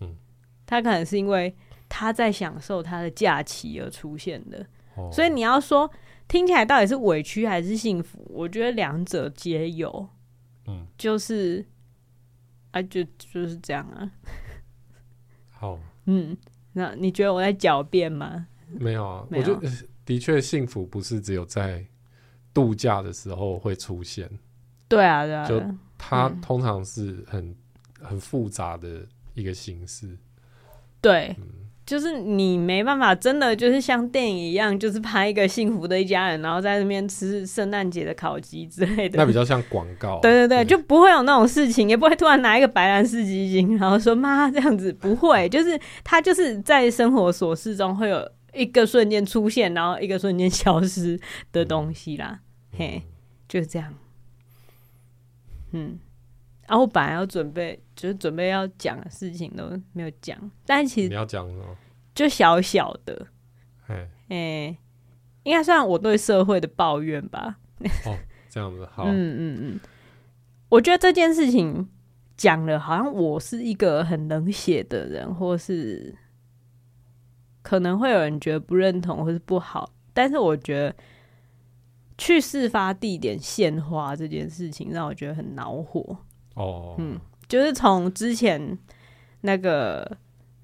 [0.00, 0.16] 嗯，
[0.64, 1.54] 它可能是因为
[1.90, 5.90] 他在享受他的假期而出现的，哦，所以你要说
[6.26, 8.26] 听起来到底是委屈还是幸福？
[8.30, 10.08] 我觉得两者皆有，
[10.68, 11.62] 嗯，就是
[12.70, 14.10] 啊，就就是这样啊。
[15.50, 16.34] 好，嗯，
[16.72, 18.46] 那你觉得我在狡辩吗？
[18.68, 19.38] 没有啊，有。
[19.38, 19.68] 我觉得
[20.06, 21.84] 的确幸福不是只有在
[22.54, 24.30] 度假的时候会出现。
[24.96, 25.62] 对啊，对啊，就
[25.96, 27.56] 它通常是很、嗯、
[28.02, 30.18] 很复杂的一个形式。
[31.00, 31.46] 对，嗯、
[31.86, 39.16] 就是你没办法，真的就是像电影一样，就是拍一个幸福的一家人，然后在那边吃圣诞节的烤鸡之类的。
[39.16, 40.20] 那比较像广告。
[40.20, 51.18] 对对对，对就不会有那种事情，也不会突然拿一个白兰氏基金，然后说妈这样子，不会，就是他就是在生活琐事中会有一个瞬间出现，然后一个瞬间消失
[51.50, 52.40] 的东西啦。
[52.72, 53.02] 嗯、嘿，
[53.48, 53.92] 就是这样。
[55.72, 55.98] 嗯，
[56.68, 61.76] 然后我本来要准备，就是准备要讲的事情都没有讲，但其实你要讲什么？
[62.14, 63.26] 就小小的，
[63.86, 64.78] 哎，哎，
[65.44, 67.58] 应该算我对社会的抱怨吧。
[68.04, 68.16] 哦，
[68.48, 69.04] 这样子好。
[69.06, 69.80] 嗯嗯嗯，
[70.68, 71.88] 我觉得这件事情
[72.36, 76.14] 讲了，好像我是一个很冷血的人，或是
[77.62, 79.90] 可能会有人觉得不认同或是不好。
[80.12, 80.94] 但是我觉得
[82.22, 86.16] 去事发地点献花这件事情，让我觉得很恼火。
[86.54, 87.18] 哦，嗯，
[87.48, 88.78] 就是从之前
[89.40, 90.16] 那个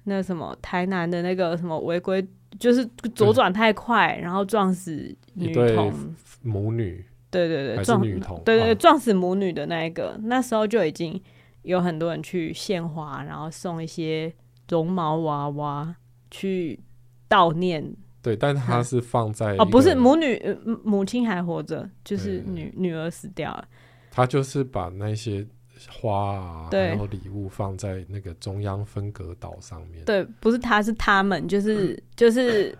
[0.03, 2.25] 那什么台南的那个什么违规。
[2.59, 2.83] 就是
[3.13, 5.93] 左转太快，然后撞死女童
[6.41, 11.21] 母女，对对对，撞女童，对对对，撞死母女的那一个，那时候就已经
[11.61, 14.33] 有很多人去献花，然后送一些
[14.67, 15.95] 绒毛娃娃
[16.31, 16.79] 去
[17.29, 17.93] 悼念。
[18.21, 23.67] 对，但是他是放在哦，不是母女母亲还活着，就是女女儿死掉了。
[24.11, 25.45] 他就是把那些。
[25.89, 30.03] 花啊，然后礼物放在那个中央分隔岛上面。
[30.03, 32.77] 对，不是他，是他们，就是、嗯、 就是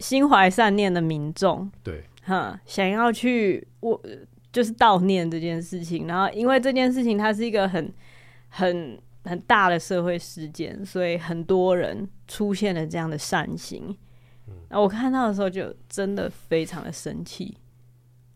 [0.00, 1.70] 心怀善念的民众。
[1.84, 4.02] 对，哈，想要去我
[4.52, 7.88] 就是悼念这件事情，然后因为这件事情它是一个很
[8.48, 13.96] 很很大的社会事件，所以很多人出现了这样的善行。
[14.54, 17.56] 嗯，然后我看到的时候就真的非常的生气。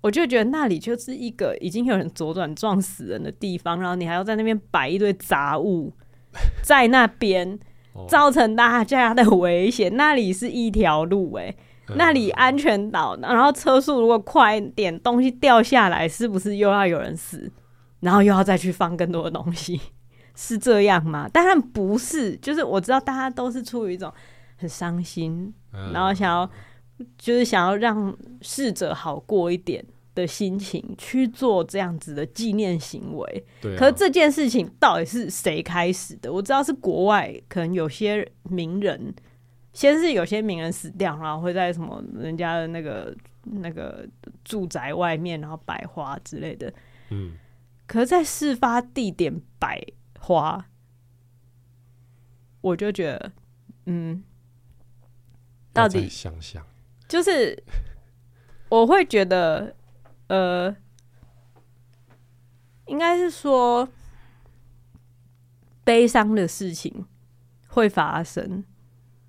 [0.00, 5.92] 我就觉得那里就是一个已经有人左转撞死人的地方，然后你还要在那边摆一堆杂物，
[6.62, 7.58] 在那边
[8.06, 9.96] 造成大家的危险。
[9.96, 11.56] 那里是一条路，欸，哎，
[11.96, 17.50] 那里安全岛，然后车速如果快一点，东西掉下来，是不是又要有人死？
[17.98, 19.80] 然后又要再去放更多的东西，
[20.36, 21.28] 是这样吗？
[21.28, 24.12] 当然不是，就是我知道大家都是出于一种
[24.56, 25.52] 很伤心，
[25.92, 26.50] 然后想要。
[27.16, 29.84] 就是想要让逝者好过一点
[30.16, 33.44] 的心情去做这样子的纪念行为。
[33.60, 33.78] 对啊。
[33.78, 36.32] 可是这件事情到底是谁开始的？
[36.32, 39.14] 我知道是国外，可能有些名人，
[39.72, 44.04] 先是有些名人死掉，然后会在什么人家的那个那个
[44.44, 46.74] 住宅外面，然后摆花之类的。
[47.10, 47.34] 嗯。
[47.86, 49.80] 可是，在事发地点摆
[50.18, 50.66] 花，
[52.60, 53.32] 我就觉得，
[53.86, 54.20] 嗯，
[55.78, 56.64] 到底想想。
[57.08, 57.62] 就是
[58.68, 59.74] 我会觉得，
[60.26, 60.76] 呃，
[62.86, 63.88] 应该是说
[65.84, 67.06] 悲伤的事情
[67.68, 68.62] 会发生，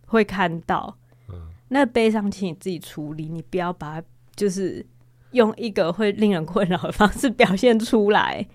[0.07, 0.97] 会看到。
[1.29, 4.85] 嗯，那悲伤请你自己处理，你不要把它就是
[5.31, 8.45] 用一个会令人困扰的方式表现出来。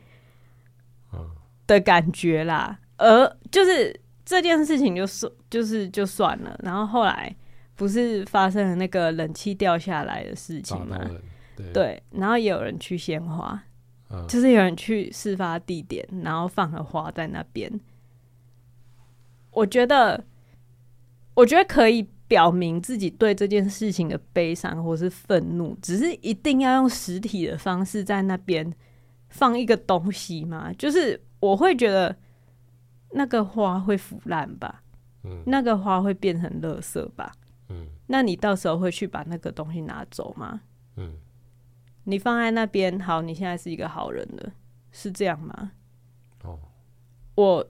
[1.67, 7.35] 的感觉啦，而就是这件事情就算就是就算了，然后后来。
[7.77, 10.99] 不是发生了那个冷气掉下来的事情吗？
[11.57, 13.63] 对，对，然后也有人去鲜花，
[14.11, 17.81] 嗯，就是有人去事发地点，然后放了花在那边。
[19.51, 20.25] 我觉得，
[21.35, 28.73] 我觉得可以表明自己对这件事情的悲伤或是愤怒，只是一定要用实体的方式在那边
[29.29, 30.73] 放一个东西吗？
[30.77, 32.17] 就是我会觉得
[33.13, 34.83] 那个花会腐烂吧，
[35.23, 37.33] 嗯，那个花会变成垃圾吧。
[37.69, 40.61] 嗯，那你到时候会去把那个东西拿走吗？
[40.97, 41.17] 嗯，
[42.05, 44.53] 你放在那边，好，你现在是一个好人了，
[44.93, 45.73] 是这样吗？
[46.43, 46.59] 哦，
[47.37, 47.67] 我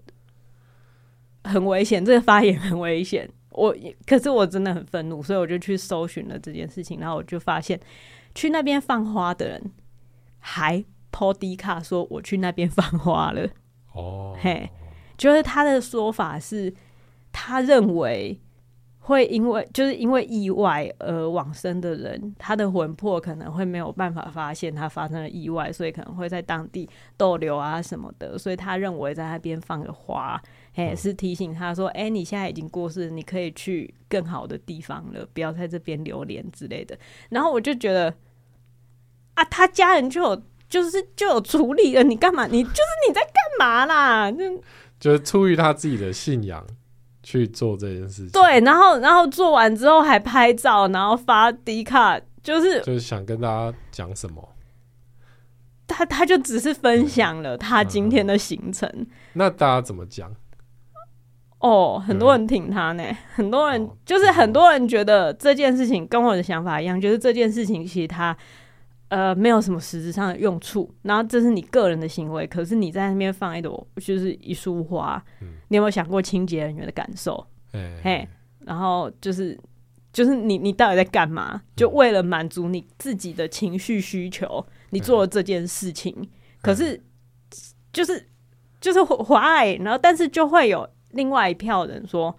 [1.44, 3.30] 很危险，这个发言很危险。
[3.50, 3.72] 我
[4.04, 7.78] 可是我真的很愤怒，所以我就去搜寻了这件事情，然后我就发现，
[8.34, 9.72] 去那边放花的人
[10.40, 13.48] 还 po Dcard 说我去那边放花了。
[13.92, 14.68] 哦，嘿，
[15.16, 16.74] 就是他的说法是，
[17.30, 18.40] 他认为。
[19.06, 26.88] 会因为就是因为意外而往生的人，他的魂魄可能会没有办法发现他发生了意外，所以可能会在当地
[27.18, 28.38] 逗留啊什么的。
[28.38, 30.40] 所以他认为在那边放个花，
[30.74, 36.98] 也是提醒他说：“哎、欸，你现在已经过世，你可以去更好的地方了，不要在这边留连之类的。”
[37.28, 38.14] 然后我就觉得，
[39.34, 42.46] 啊，他家人就有就是就有处理了，你干嘛？
[42.46, 44.32] 你就是你在干嘛啦？
[44.32, 44.62] 就
[44.98, 46.66] 就是出于他自己的信仰。
[47.24, 54.48] 去做这件事情，对，然后然后做完之后还拍照，然后发 Dcard，就是就是想跟大家讲什么？
[55.88, 58.88] 他他就只是分享了他今天的行程。
[59.32, 60.30] 那大家怎么讲？
[61.58, 68.36] 哦，很多人挺他呢，嗯、很多人就是很多人觉得这件事情跟我的想法一样，就是这件事情其实他。
[69.14, 70.92] 呃，没有什么实质上的用处。
[71.02, 75.24] 然后这是你个人的行为，可是你在那边放一朵，就是一束花。
[75.40, 77.46] 嗯，你有没有想过清洁人员的感受？
[77.70, 79.56] 嘿，嘿，然后就是
[80.12, 81.62] 就是你你到底在干嘛？
[81.76, 86.28] 就为了满足你自己的情绪需求，你做了这件事情。
[86.60, 87.00] 可是
[87.92, 88.28] 就是
[88.80, 92.36] 就是华爱，然后但是就会有另外一票人说，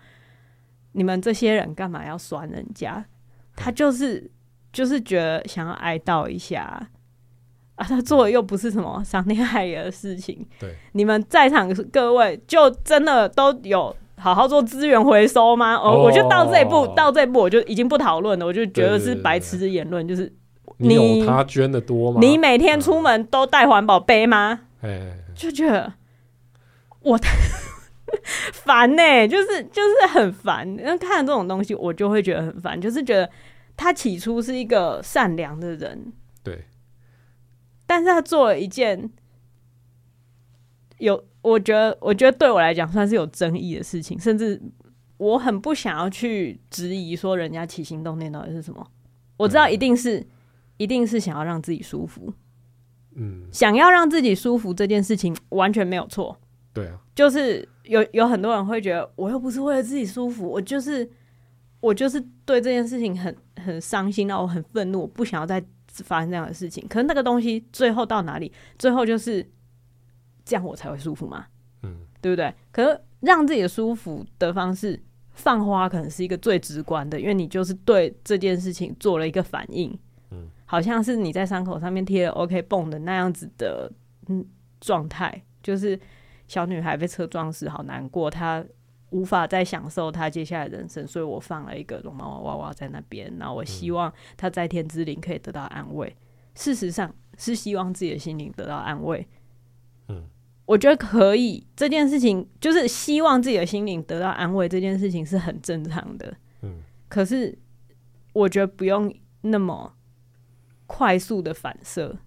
[0.91, 3.05] 你们这些人干嘛要酸人家？
[3.55, 4.30] 他就是。
[4.76, 6.86] 就是觉得想要哀悼一下
[7.76, 10.45] 啊，他做的又不是什么伤天害理的事情。
[10.59, 15.76] 对，你们在场各位就真的都有好好做资源回收吗？
[15.76, 20.30] 哦，我就到这一步，哦、到这一步我就已经不讨论了，我就觉得是白痴的言论，就是
[20.80, 22.19] 你，有他捐的多吗？
[22.19, 24.59] 你每天出门都带环保杯吗？
[24.82, 25.93] 哎、就觉得
[27.01, 27.17] 我
[28.51, 30.76] 烦呢、欸，就是就是很烦。
[30.78, 33.30] 那看这种东西，我就会觉得很烦，就是觉得
[33.78, 36.13] 他起初是一个善良的人，
[36.43, 36.65] 对，
[37.86, 39.09] 但是他做了一件
[40.97, 41.23] 有。
[41.45, 44.59] 我觉得，我觉得对我来讲算是有争议的事情，甚至
[45.17, 48.84] 我很不想要去质疑说人家起心动念到底是什么。
[49.38, 50.26] 我知道一定是，
[50.78, 52.34] 一定是想要让自己舒服，
[53.13, 56.36] 嗯，想要让自己舒服这件事情完全没有错。
[56.73, 61.07] 对啊，就是有有很多人会觉得，我又不是为了自己舒服，我就是
[61.86, 66.88] 我就是对这件事情很很伤心，然后我很愤怒，我不想要再发生这样的事情。
[66.88, 68.51] 可是那个东西最后到哪里？
[68.77, 69.45] 最后就是。
[70.47, 71.47] 这样我才会舒服嘛，
[71.81, 72.53] 嗯，对不对？
[72.71, 79.97] 可是让自己的舒服的方式，放花可能是一个最直观的，因为你就是对这件事情做了一个反应，
[80.29, 83.91] 嗯，好像是你在伤口上面贴了 OK 绷的那样子的，
[84.27, 84.45] 嗯，
[84.79, 85.99] 状态，就是
[86.47, 88.63] 小女孩被车撞死，好难过，她
[89.16, 96.07] 无法再享受他接下来的人生，所以我放了一个龙猫娃娃在那边，然后我希望他在天之灵可以得到安慰。
[96.09, 96.20] 嗯，
[96.55, 99.26] 事实上是希望自己的心灵得到安慰，
[100.09, 100.28] 嗯。
[100.66, 106.36] 我觉得可以，这件事情就是希望自己的心灵得到安慰，这件事情是很正常的。
[106.63, 107.55] 嗯，可是
[108.34, 109.95] 我觉得不用那么
[110.88, 112.18] 快速的反射，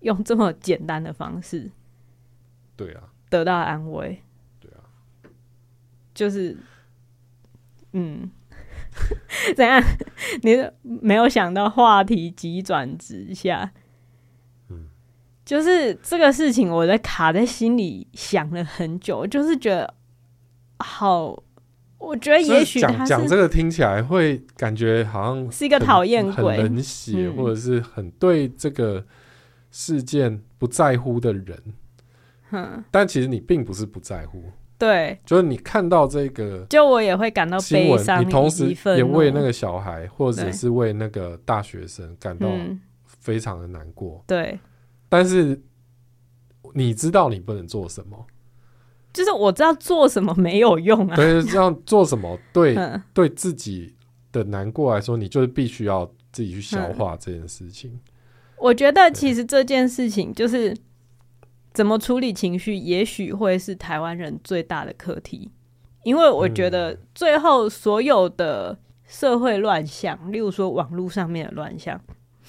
[0.00, 1.70] 用这么简单的方式，
[2.76, 4.27] 对啊，得到安慰，啊，
[6.18, 6.56] 就是，
[7.92, 8.28] 嗯，
[9.54, 9.80] 怎样？
[10.42, 13.70] 你没有想到话题急转直下。
[15.44, 19.94] 就是这个事情，我在卡在心里想了很久，就是觉得
[20.80, 21.40] 好，
[21.98, 29.06] 我觉得也许讲讲这个听起来会感觉好像是一个讨厌鬼、很冷血，或者是很对这个
[29.70, 31.62] 事件不在乎的人。
[32.50, 42.48] 嗯，但其实你并不是不在乎，对，就是你看到这个，就我也会感到悲伤，你同时也为那个小孩，或者是为那个大学生感到
[43.04, 44.58] 非常的难过，对。
[45.08, 45.60] 但是
[46.74, 48.26] 你知道你不能做什么，
[49.12, 51.16] 就是我知道做什么没有用啊。
[51.16, 52.76] 对，这样做什么对
[53.12, 53.96] 对自己
[54.30, 57.98] 的难过来说，你就是必须要自己去消化这件事情。
[58.58, 60.76] 我觉得其实这件事情就是
[61.72, 65.50] 怎么处理情绪，也许会是台湾人最大的课题。
[66.04, 72.00] 因为我觉得最后所有的社会乱象，例如说网络上面的乱象。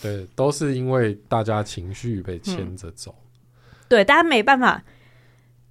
[0.01, 3.13] 对，都是因为大家情绪被牵着走。
[3.17, 3.25] 嗯。
[3.89, 4.81] 对，大家没办法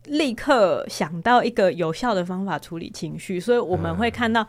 [0.05, 4.47] 立刻想到一个有效的方法处理情绪，所以我们会看到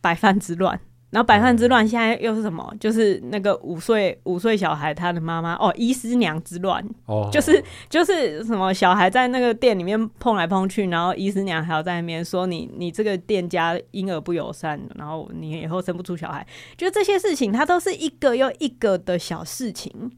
[0.00, 0.78] 百番之乱。
[1.14, 2.74] 然后百饭之乱现在又是什么？
[2.80, 16.44] 就是那个五岁五岁小孩他的妈妈哦，医师娘之乱哦，就是就是什么小孩在那个店里面碰来碰去，然后医师娘还要在那边说你你这个店家婴儿不友善，然后你以后生不出小孩，
[16.76, 20.10] 就这些事情，它都是一个又一个的小事情，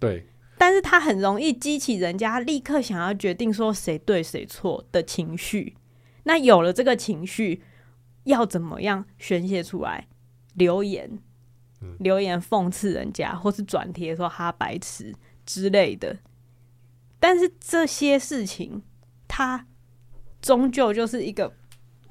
[0.00, 0.26] 对，
[0.58, 5.76] 但是它很容易激起人家立刻想要决定说谁对谁错的情绪。
[6.24, 7.62] 那有了这个情绪，
[8.24, 10.08] 要怎么样宣泄出来？
[10.54, 11.18] 留言，
[11.98, 15.14] 留言讽刺人家，或是转贴说他白痴
[15.46, 16.16] 之类的。
[17.18, 18.82] 但是这些事情，
[19.28, 19.66] 它
[20.40, 21.52] 终究就是一个，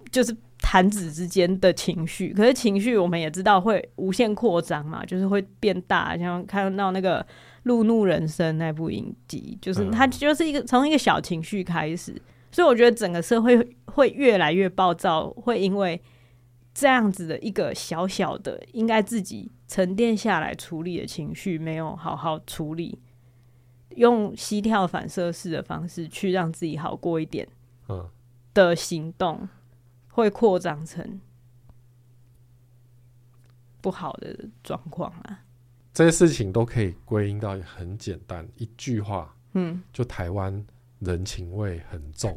[0.09, 2.33] 就是弹指之间的情绪。
[2.33, 6.17] 可是情绪，我们也知道会无限扩张嘛，就是会变大。
[6.17, 7.21] 像看到那个
[7.63, 12.15] 《路怒人生》那部影集，就是它就是一个从一个小情绪开始。
[12.51, 16.01] 所以我觉得整个社会会越来越暴躁，会因为。
[16.73, 22.99] 这样子的一个小小的，应该自己沉淀下来处理的情绪，没有好好处理，
[23.95, 27.47] 用膝跳反射式的方式去让自己好过一点，
[28.53, 29.49] 的行动
[30.09, 31.19] 会扩张成
[33.81, 35.43] 不好的状况啊。
[35.93, 40.65] 这些事情都可以归因到很简单一句话，嗯，就台湾
[40.99, 42.33] 人情味很重。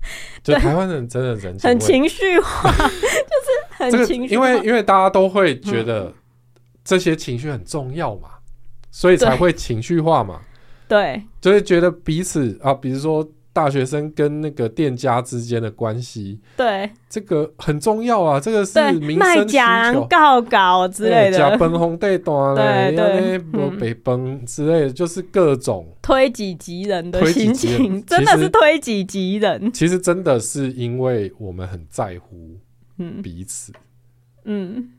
[0.42, 2.94] 就台湾人真的人很情绪化， 就是
[3.70, 4.48] 很情绪化。
[4.50, 6.12] 因为因为大家都会觉得
[6.84, 8.30] 这些情绪很重要嘛，
[8.90, 10.40] 所以才会情绪化嘛。
[10.88, 19.58] 对，就是觉得彼此啊，比如说大学生跟那个店家之间的关系，对，这个很重要啊，这个是民生需
[19.92, 25.86] 求，告稿之类的，假崩红地段嘞，对对，北崩之类的，就是各种。
[26.02, 29.72] 推己及人的心情，真的是推己及人。
[29.72, 32.56] 其实真的是因为我们很在乎
[33.22, 33.72] 彼此，
[34.44, 34.90] 嗯，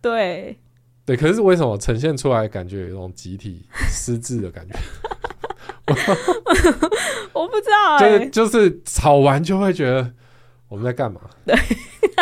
[0.00, 0.58] 对。
[1.06, 4.78] 对，可是为什么呈现出来感觉有一种集体失智的感觉？
[7.32, 10.10] 我不知道、欸，就是就是吵完就会觉得
[10.68, 11.20] 我们在干嘛？
[11.44, 11.54] 对，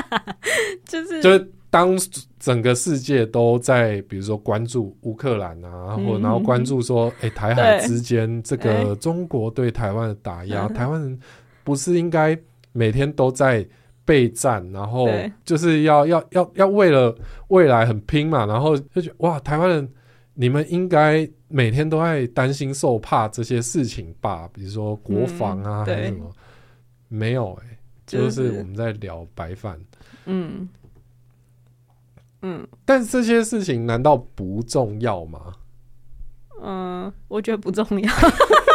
[0.87, 1.97] 就是就是当
[2.39, 11.19] 整个世界都在比如说关注乌克兰啊，或、嗯、然后关注说，哎、欸，台海之间这个中国对台湾的打压，欸、台湾人
[11.65, 12.39] 不是应该
[12.73, 13.67] 每天都在
[14.05, 15.09] 备战，然后
[15.45, 17.15] 就是要要要要为了
[17.49, 19.89] 未来很拼嘛，然后就觉得哇，台湾人。
[20.41, 24.49] 你们应该每天都在担心受怕这些事情吧？
[24.53, 26.31] 比如说国防啊，还是什么？
[27.09, 29.77] 没有哎、欸，就是我们在聊白饭。
[30.27, 30.69] 嗯
[32.43, 35.55] 嗯，但这些事情难道不重要吗？
[36.63, 38.09] 嗯，我觉得不重要。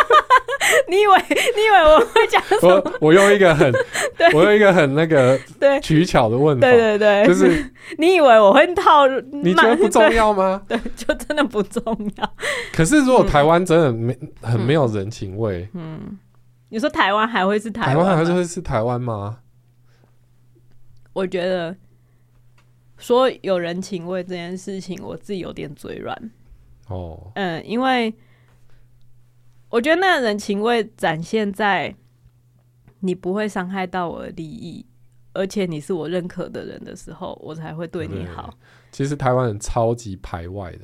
[0.90, 2.76] 你以为你以为我会讲什么？
[2.76, 3.72] 我我用一个很，
[4.34, 9.08] 我用一个很那个对取巧的问法，对对对，就是 你以为我会套？
[9.32, 10.62] 你觉得不重要吗？
[10.68, 11.84] 对，就真的不重
[12.18, 12.34] 要。
[12.74, 16.18] 可是如果台湾真的没、嗯、很没有人情味，嗯，
[16.70, 17.90] 你说台湾还会是台湾？
[17.90, 19.40] 台湾还是会是台湾吗？
[21.14, 21.76] 我觉得
[22.98, 26.18] 说有人情味这件事情，我自己有点嘴软。
[26.88, 28.14] 哦，嗯，因为。
[29.74, 31.96] 我觉得那个人情味展现在
[33.00, 34.86] 你不会伤害到我的利益，
[35.34, 38.54] 而且你是我认可的人的时候，我才会对你好。
[38.92, 40.82] 其实台湾人超级排外的，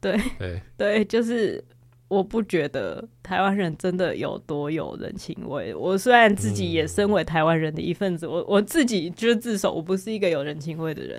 [0.00, 1.64] 对对对，就是
[2.08, 5.72] 我不觉得台湾人真的有多有人情味。
[5.72, 11.16] 我虽然自己也身为台湾人的一份子，嗯、我我自己就是自首，我不是一个有人情味的人。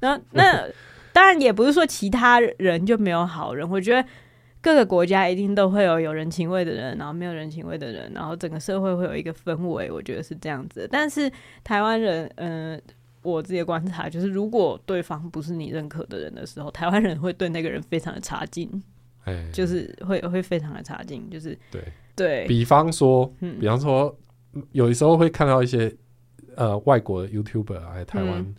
[0.00, 0.68] 那那
[1.10, 4.06] 当然也不是说其他人就没有好人，我觉得。
[4.62, 10.86] 各个国家一定都会有有人情味的人，然后没有人情味的人，然后整个社会会有一个氛围，我觉得是这样子。
[10.90, 11.30] 但是
[11.64, 12.82] 台湾人，嗯、呃，
[13.22, 18.70] 我自己的观察就是，如果对方不是你认可的人的时候，台湾人会对那个人非常的差劲，
[19.24, 21.82] 哎，就是会会非常的差劲，就是对
[22.14, 22.46] 对。
[22.46, 24.14] 比方说，比方说，
[24.72, 25.90] 有的时候会看到一些
[26.56, 28.40] 呃外国的 YouTuber 来台湾。
[28.40, 28.54] 嗯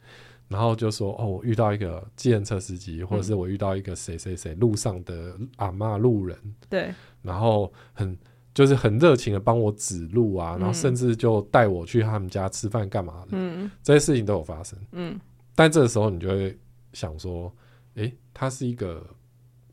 [0.51, 6.37] 然后就说哦，我遇到一个计程车司机，或者是我遇到一个谁谁谁路上的阿妈路人，
[6.69, 8.17] 对，然后很
[8.53, 15.17] 就是很热情的帮我指路啊，然后甚至就带我去他们家吃饭干嘛的，嗯，这些事情都有发生，嗯，
[15.55, 16.57] 但这个时候你就会
[16.91, 17.49] 想说，
[17.95, 19.01] 诶，他是一个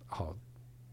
[0.07, 0.37] 好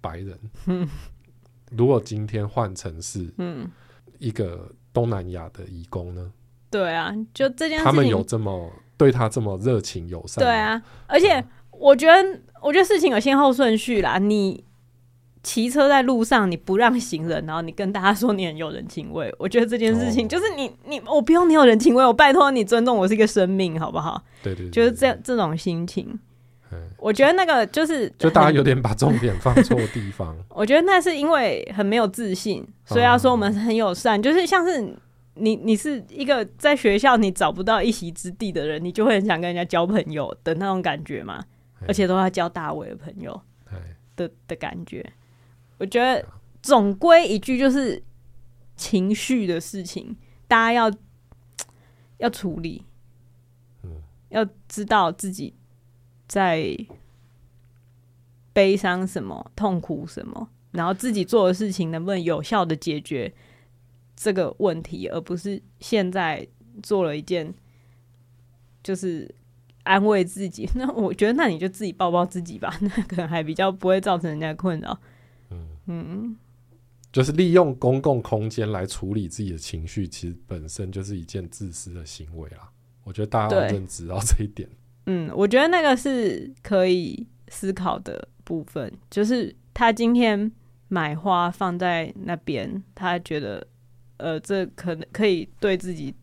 [0.02, 0.88] 白人，嗯，
[1.78, 3.70] 如果今天换成是嗯。
[4.18, 6.32] 一个东南亚的移工呢？
[6.72, 8.72] 对啊，就这件事情，他们有这么。
[8.98, 14.18] 对他这么热情友善，对啊，而且我觉得，我觉得事情有先后顺序啦。
[14.18, 14.64] 你
[15.44, 24.24] 骑车在路上，你不让行人，然后你跟大家说你很有人情味，我觉得这件事情就是你你我不用你有人情味，我拜托你尊重我是一个生命，好不好？
[24.42, 26.18] 对对，就是这这种心情。
[26.98, 30.36] 我觉得那个就是，就大家有点把重点放错地方。
[30.50, 34.96] 我觉得那是因为很没有自信，所以要说我们很友善，就是像是。
[35.36, 41.44] 你你是一个在学校你找不到一席之地的人，你就会很想跟人家交朋友的那种感觉嘛？
[41.88, 43.40] 而且都要交大伟的朋友
[44.16, 45.06] 的的感觉。
[45.78, 46.26] 我觉得
[46.62, 48.02] 总归一句就是
[48.78, 50.16] 情绪的事情，
[50.48, 50.92] 大家要
[52.18, 52.86] 要处理，
[54.30, 55.54] 要知道自己
[56.28, 56.76] 在
[58.54, 63.34] 悲伤什么、痛苦什么，然后自己做的事情能不能有效的解决。
[64.16, 66.48] 这个问题，而不是现在
[66.82, 67.54] 做了一件
[68.84, 69.34] 就是
[69.84, 70.70] 安慰自己。
[70.76, 74.98] 那我觉得，那你就自己抱抱自己吧， 那可能还比较不会造成人家困扰。
[75.52, 76.36] 嗯嗯，
[77.12, 82.72] 就是利用公共空间来处理自己的情绪，其实本身就是一件自私的行为啦。
[83.04, 84.68] 我觉得大家要认知到这一点。
[85.06, 90.52] 嗯，我觉得那个是可以思考的部分，就是他今天
[90.88, 93.68] 买花放在那边，他觉得。
[94.18, 96.14] 呃，这可能可以对自己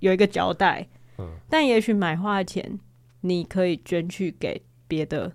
[0.00, 0.86] 有一个交代，
[1.18, 2.78] 嗯，但也许买花钱
[3.22, 5.32] 你可以捐去给别的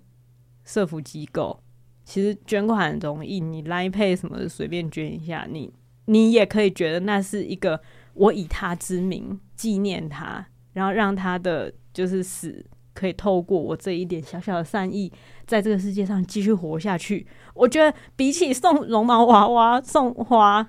[0.64, 1.60] 社福机构。
[2.04, 5.72] 其实捐款很容易，你 Line Pay 什么的随便捐一下，你
[6.06, 7.80] 你也可以觉得那是一个
[8.14, 15.12] 我以他之名纪念他，然后让他的就是死可以透过我这一点小小的善意，
[15.46, 17.26] 在这个世界上继续活下去。
[17.52, 20.66] 我觉得比起送绒毛娃娃送花。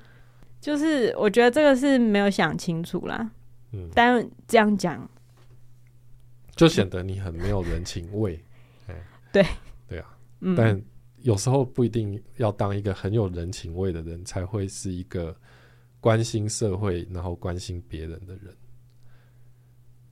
[0.59, 3.31] 就是我觉得这个是没有想清楚啦。
[3.71, 5.09] 嗯，但这样讲，
[6.55, 8.43] 就显得你很没有人情味。
[8.87, 8.95] 哎，
[9.31, 9.45] 对，
[9.87, 10.17] 对啊。
[10.41, 10.81] 嗯，但
[11.21, 15.35] 有时候不一定要当一个很有人情味的人，才会是一个
[15.99, 18.55] 关心社会然后关心别人的人。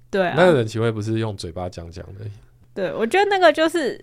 [0.09, 2.25] 对啊，那个人情味不是用嘴巴讲讲的。
[2.73, 3.99] 对，我觉得那个就是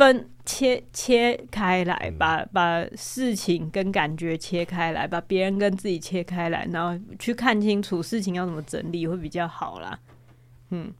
[0.00, 9.98] 分切切开来，把把事情跟感觉切开来，把别人跟自己切开来，然后去看清楚事情要怎么整理会比较好啦。
[10.70, 10.90] 嗯，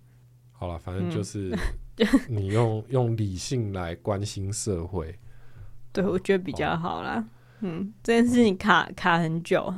[0.53, 1.57] 好了，反正就是
[2.29, 5.19] 你用用理性来关心社会，
[5.95, 7.25] 对，我觉得比较好啦。
[7.61, 9.75] 嗯，这件事情卡卡很久，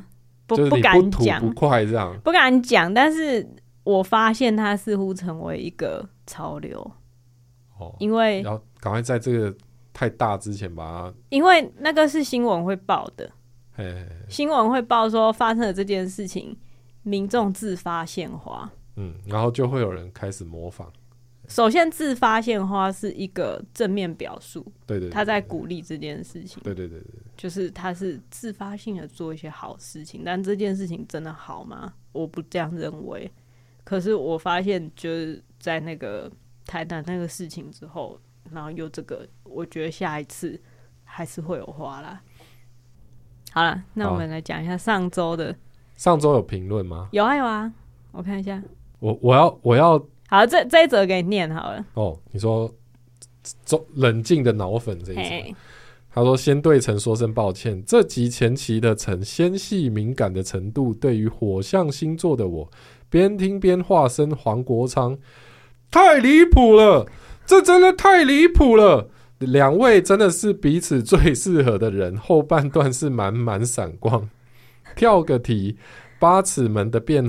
[0.49, 3.49] 不不敢讲，不快这样，不敢讲，但是
[3.85, 6.81] 我发现它似乎成为一个潮流。
[7.79, 9.57] 哦因为要赶快在这个
[9.93, 13.31] 太大之前把它，因为那个是新闻会报的，
[13.77, 16.57] 嘿嘿嘿，新闻会报说发生了这件事情，
[17.05, 20.93] 民众自发献花，嗯，然后就会有人开始模仿。
[21.47, 31.95] 首先，自发献花是一个正面表述，对对，对，对，他在鼓励这件事情，对对对对，就是他是自发性的做一些好事情，但这件事情真的好吗？
[32.11, 33.31] 我不这样认为。
[33.85, 36.29] 可是我发现就是在那个。
[36.65, 38.17] 台南那个事情之后，
[38.51, 40.61] 然后又这个，我觉得下一次
[41.05, 42.21] 还是会有花啦。
[43.53, 45.55] 好了，那我们来讲一下上周的。
[45.97, 47.09] 上周有评论吗？
[47.13, 47.73] 有啊有啊，
[48.11, 48.63] 我看一下。
[48.99, 50.03] 我我要我要。
[50.29, 51.85] 好，这这一则给你念好了。
[51.95, 52.73] 哦，你说，
[53.95, 55.55] 冷静的脑粉这一则，
[56.11, 62.71] 他说先对陈说声抱歉，这集前期的陈纤细敏感的程度，对于火象星座的我，
[63.11, 65.19] 边听边化身黄国昌。
[65.91, 67.07] 太离谱了，
[67.47, 69.11] 这真的太离谱了。
[69.39, 72.17] 两位真的是彼此最适合的人。
[72.17, 74.29] 后半段是满满闪光。
[74.95, 75.77] 跳个题，
[76.21, 77.29] 八尺门的辩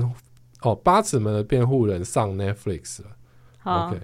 [0.62, 3.08] 哦，八尺门的辩护人上 Netflix 了。
[3.58, 4.00] 好，OK，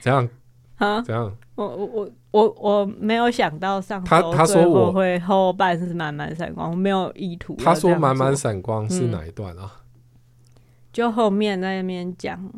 [0.00, 0.28] 怎样？
[0.76, 1.00] 啊？
[1.00, 1.34] 怎样？
[1.54, 7.54] 我我我我我没有想到上他他说我会后半是满满闪光，我没有意图。
[7.56, 9.70] 他说满满闪光是哪一段啊？
[9.74, 10.60] 嗯、
[10.92, 12.50] 就后面在那边讲。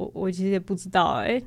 [0.00, 1.44] 我我其实也不知道哎、欸，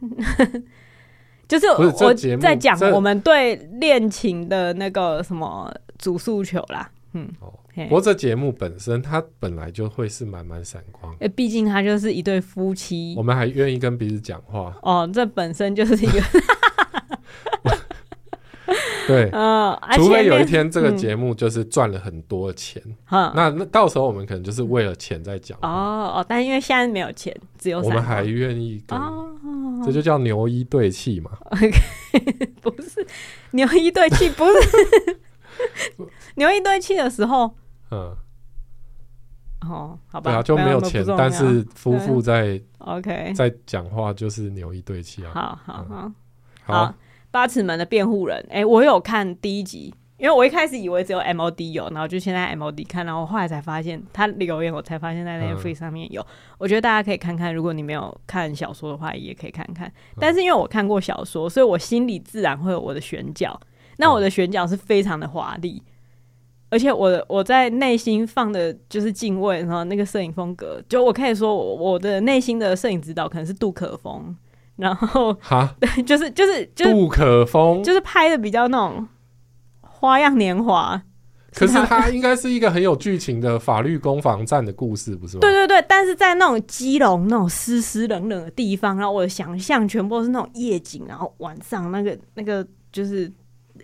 [1.48, 16.22] 就是我在讲我们对恋情的那个什么主诉求啦，嗯，哦，不过这节目本身它本来就会是满满闪光，哎，毕竟它就是一对夫妻，我们还愿意跟彼此讲话，哦，这本身就是一个。
[19.08, 25.58] 对， 嗯，除非有一天这个节目就是赚了很多钱，嗯，那那到时候我们可能就是为了钱在讲。
[25.62, 29.00] 哦哦，但因为现在没有钱，只有我们还愿意跟，
[29.86, 31.32] 这就叫牛一对气嘛。
[32.62, 33.06] 不是
[33.52, 34.54] 牛一对气，不是
[36.36, 37.54] 牛一对气的时候，
[37.92, 38.16] 嗯，
[39.62, 45.32] 哦，好吧，对啊，就没有钱，但是夫妇在 OK 在讲话就是牛一对气啊。
[45.34, 45.86] 好好。
[46.66, 46.94] 好，好。
[47.34, 56.22] 八尺门的辩护人，哎、欸，我有看第一集，因为我一开始以为只有 MOD 有，然后就现在 MOD 看，然后我后来才发现他留言，我才发现在 Netflix 上面有。
[56.22, 56.26] 嗯、
[56.60, 59.92] 我觉得大家可以看看，如果你没有看小说的话，也可以看看。
[60.20, 63.60] 但是因为我看过小说，所以我心里自然会有我的选角。
[63.98, 65.82] 那我的选角是非常的华丽，
[66.70, 74.36] 而且我我在内心放的就是敬畏，然后那个摄影风格，就我可以说我我的内心的摄影指导可能是杜可风。
[74.84, 79.08] 然后，哈，对， 就是就是就是杜可风，就是拍的比较那种
[79.80, 81.02] 花样年华。
[81.56, 85.42] 可是它应该是一个很有剧情的法律攻防战的故事，不是吗？
[85.42, 93.32] 对对对，但是在那种基隆那种湿湿冷冷的地方，然后我的想象全部都是那种夜景，然后晚上那个那个就是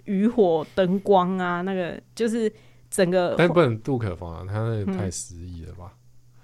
[0.06, 2.52] 渔火灯光啊，那个就是
[2.90, 3.36] 整个。
[3.38, 5.92] 但不能杜可风啊，他那个太诗意了吧？
[5.94, 5.99] 嗯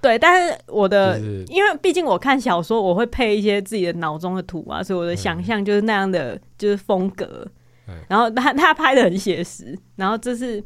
[0.05, 7.43] 对，但是我的，就是、因为毕竟我看小说，我会配一些自己的脑中的图啊，所以我的想象就是那样的，就是风格。
[7.87, 10.63] 嗯、然后他他拍的很写实，然后这是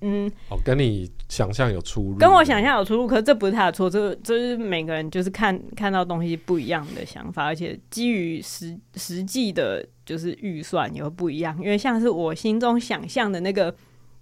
[0.00, 13.72] 嗯，哦，跟你想象有出入，跟我想象有出入，可是这不是他的错，这这是每个人就是看看到东西不一样的想法，而且基于实实际的，就是预算也会不一样，因为像是我心中想象的那个，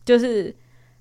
[0.05, 0.55] 就是。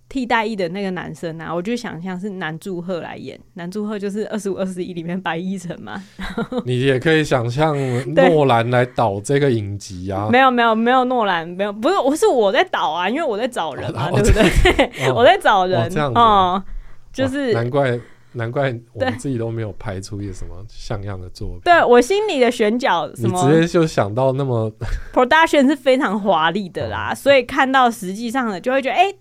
[0.09, 6.01] 替代役的那个男生啊，我就想象是南柱赫来演，南柱赫就是二十五二十一里面白亦辰嘛。
[6.65, 7.75] 你也可以想象
[8.13, 10.29] 诺 兰来导这个影集啊。
[10.31, 15.11] 没有没有没有诺兰没有，不是我是我在导啊，因为我在找人嘛，对不对？
[15.11, 16.63] 我在找人哦，
[17.11, 17.99] 就是难怪
[18.31, 21.59] 难怪我们自己都没有拍出一个什么像样的作品。
[21.65, 24.71] 对我心里的选角，什么直接就想到那么
[25.13, 29.13] production 是非常华丽的啦，所以看到实际上的就会觉得哎。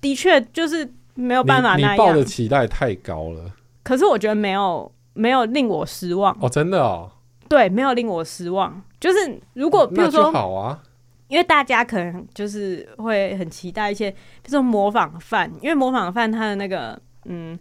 [0.00, 1.94] 的确就是没有办法那样。
[1.94, 3.50] 你抱的期待太高了。
[3.82, 7.10] 可是我觉得没有没有令我失望哦，真的哦。
[7.48, 8.82] 对，没有令我失望。
[9.00, 10.82] 就是如果比如说好啊，
[11.28, 17.58] 因为大家可能就是会很期待一些，比如说模仿犯，因为模仿犯他的那个嗯。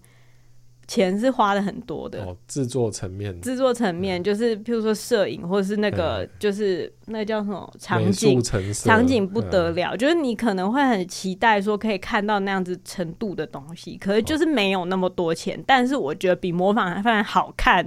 [0.88, 8.42] 钱是花的很多的，制、哦、作层面，制作层面就是，譬如说摄影，或者是那个，就是那个叫什么场景，
[8.74, 17.86] 场景不得了，嗯、就是你可能会很期待说可以看到那样子程度的东西，可是就是没有那么多钱，哦、但是我觉得比模仿犯好看，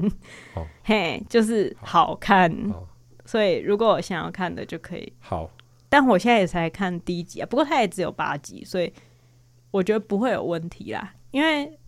[0.54, 2.86] 哦、 嘿，就是好看，哦、
[3.24, 5.10] 所以如果我想要看的就可以。
[5.20, 5.50] 好，
[5.88, 8.92] 但我现在也才看第一集啊，不过它也只有八集，所以
[9.70, 11.78] 我觉得不会有问题啦，因为。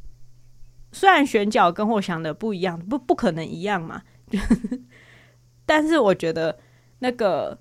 [0.93, 4.03] 虽然选角跟我想的不一样，不不可能一样嘛，
[5.66, 6.59] 但是我觉得
[7.01, 7.59] 那个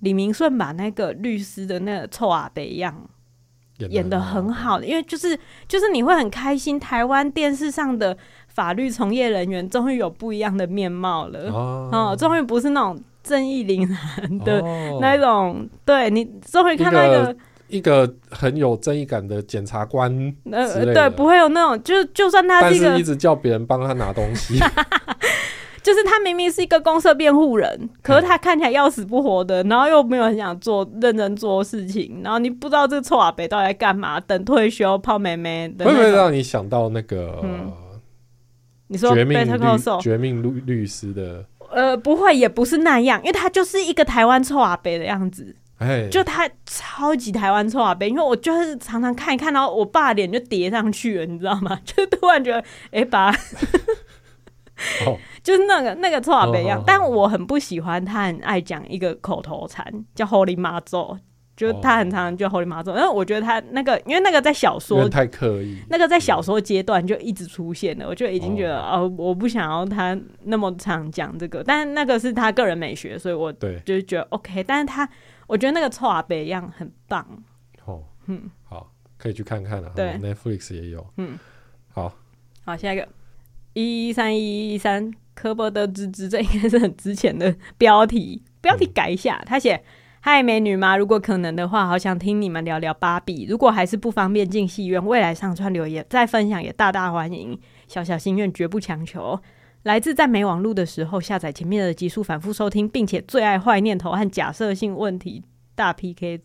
[0.00, 3.08] 李明顺把那个律师的那个臭阿伯一样
[3.90, 8.16] 演的很好，因为就是就是你会很开心，台湾电视上的
[8.48, 11.50] 法律从业人员终于有不一样的面貌了。
[11.50, 14.60] 哦，终于不是那种正义凛然的
[15.00, 17.36] 那种，哦、对你终于看到一个。
[17.68, 20.10] 一个很有正义感的检察官，
[20.50, 24.58] 呃，对，不会有那种，就就算他是一个，但是一直叫别人帮他拿东西，
[25.82, 37.40] 就是他明明是一个公社辩护人，可是他看起来要死不活的，然后又没有很想做认真做事情，然后你不知道这个臭阿北到底在干嘛，等退休泡妹妹的，会不会让你想到那个？
[37.42, 37.72] 嗯、
[38.88, 41.44] 你说绝命律绝命律律师的？
[41.70, 45.54] 呃，不会，也不是那样，因为他就是一个台湾臭阿北的样子。
[45.78, 51.78] 哎，就他超级台湾臭阿伯，因为我就是常常看一看，然后我爸脸就叠上去了，你知道吗？
[51.86, 52.58] 就突然觉得，
[52.90, 53.32] 哎、欸，爸，
[55.40, 56.82] 就是那个那个臭阿伯一样。
[56.84, 61.16] 但我很不喜欢他，很爱讲一个口头禅，叫 Holy 妈祖，
[61.56, 62.90] 就他很常叫 Holy 妈祖。
[62.90, 71.62] 然后我觉得他那个，因为那个在小说太刻意，那个在小说阶段就一直出现了，我就已经觉得哦，我不想要他那么常讲这个。
[71.64, 74.64] 但是那个是他个人美学，所以我对就是觉得 OK。
[74.64, 75.08] 但是他。
[75.48, 77.26] 我觉得那个臭阿北一样很棒。
[77.84, 79.90] 哦，嗯，好，可以去看看了。
[79.96, 81.04] 对，Netflix 也有。
[81.16, 81.36] 嗯，
[81.88, 82.14] 好，
[82.64, 83.08] 好，下一个
[83.72, 89.36] 一三一一三科波德之之，这应该是很之前的标题，标题改一下。
[89.38, 89.82] 嗯、他写
[90.20, 90.96] ：“嗨，美女吗？
[90.96, 93.46] 如果可能的话，好想听你们聊聊芭比。
[93.48, 97.58] 如果还是不方便进戏院，未来上传留言再分享也大大欢迎。
[97.86, 99.40] 小小心愿，绝不强求。”
[99.84, 105.42] 来自在没网路的时候下载前面的集数反复收听，并且最爱坏念头和假设性问题
[105.74, 106.40] 大 PK。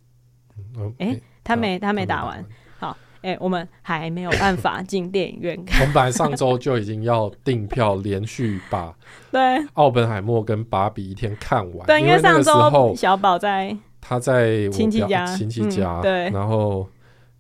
[0.99, 2.45] 哎、欸，他没他没打完。
[2.79, 5.81] 好，哎、欸，我们还没有办法进电影院看。
[5.81, 8.95] 我们本来上周就已经要订票，连续把
[9.31, 9.41] 对
[9.73, 11.88] 奥本海默跟芭比一天看完。
[11.88, 16.88] 对，因为上周小宝在他在亲戚家，亲戚家、嗯、对，然后。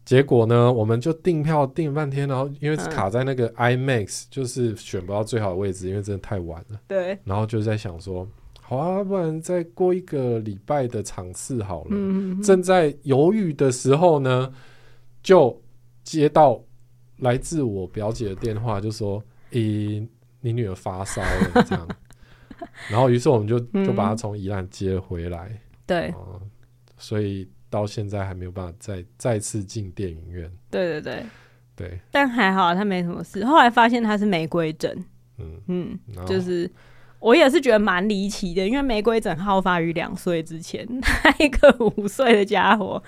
[0.05, 6.81] 结果呢，我们就订票订了半天，然后因为卡在那个 IMAX，就是选不到最好的位置，因为真的太晚了。
[6.89, 7.17] 对。
[7.23, 8.27] 然后就在想说，
[8.61, 11.91] 好啊，不然再过一个礼拜的场次好了。
[11.91, 12.41] 嗯。
[12.41, 14.53] 正在犹豫的时候呢，
[15.21, 15.61] 就
[16.03, 16.61] 接到
[17.19, 20.05] 来自我表姐的电话，就说：“咦，
[20.41, 21.87] 你女儿发烧了。”这样。
[22.91, 25.61] 然后，于是我们就就把她从宜兰接回来。
[25.87, 26.13] 对。
[26.97, 27.49] 所以。
[27.73, 30.47] 到现在还没有办法再再次进电影院。
[30.69, 31.25] 对对对
[31.75, 33.43] 对，但还好他没什么事。
[33.43, 35.03] 后来发现他是玫瑰疹，
[35.39, 36.69] 嗯嗯，就是
[37.17, 43.01] 我也是觉得蛮离奇的，因为玫瑰疹好发于两岁之前， 他一个五岁的家伙，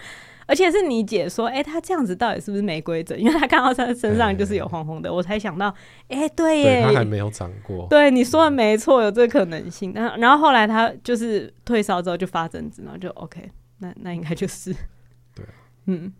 [0.47, 3.19] 而且是你姐说，哎、欸，他这样子到底是不是玫瑰疹？
[3.19, 5.67] 因为他看到他身上就是有红红的，欸、我才想到，
[6.07, 7.85] 哎、欸，对耶，他还没有长过。
[7.87, 9.93] 对，你说的没错，有这个可能性。
[9.93, 13.51] 然后然后后来他就是退烧之后就发疹子，然后就 OK。
[13.79, 14.73] 那那应该就是，
[15.35, 15.45] 对，
[15.85, 16.13] 嗯，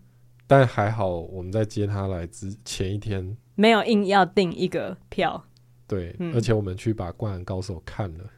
[0.48, 5.46] 但还好我们在接他来之前一天没有硬要订一个票，
[5.88, 8.30] 对，嗯、而且我们去把《灌篮高手》看了，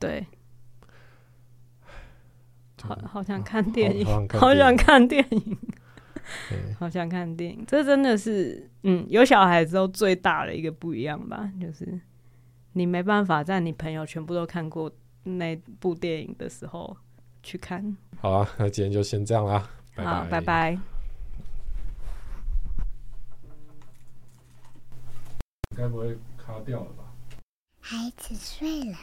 [0.00, 0.26] 对，
[2.82, 5.56] 好好想看电影，啊、好想看电影，
[6.78, 12.00] 好想看电影，这真的是，嗯，有小孩之后最大的一个不一样吧，就是
[12.72, 16.96] 你没办法在你朋友全部都看过那部电影的时候
[17.46, 17.96] 去看。
[18.20, 20.76] 好啊，那今天就先这样啦，好，拜拜。
[25.76, 27.04] 该不会卡掉了吧？
[27.80, 28.98] 孩子睡了。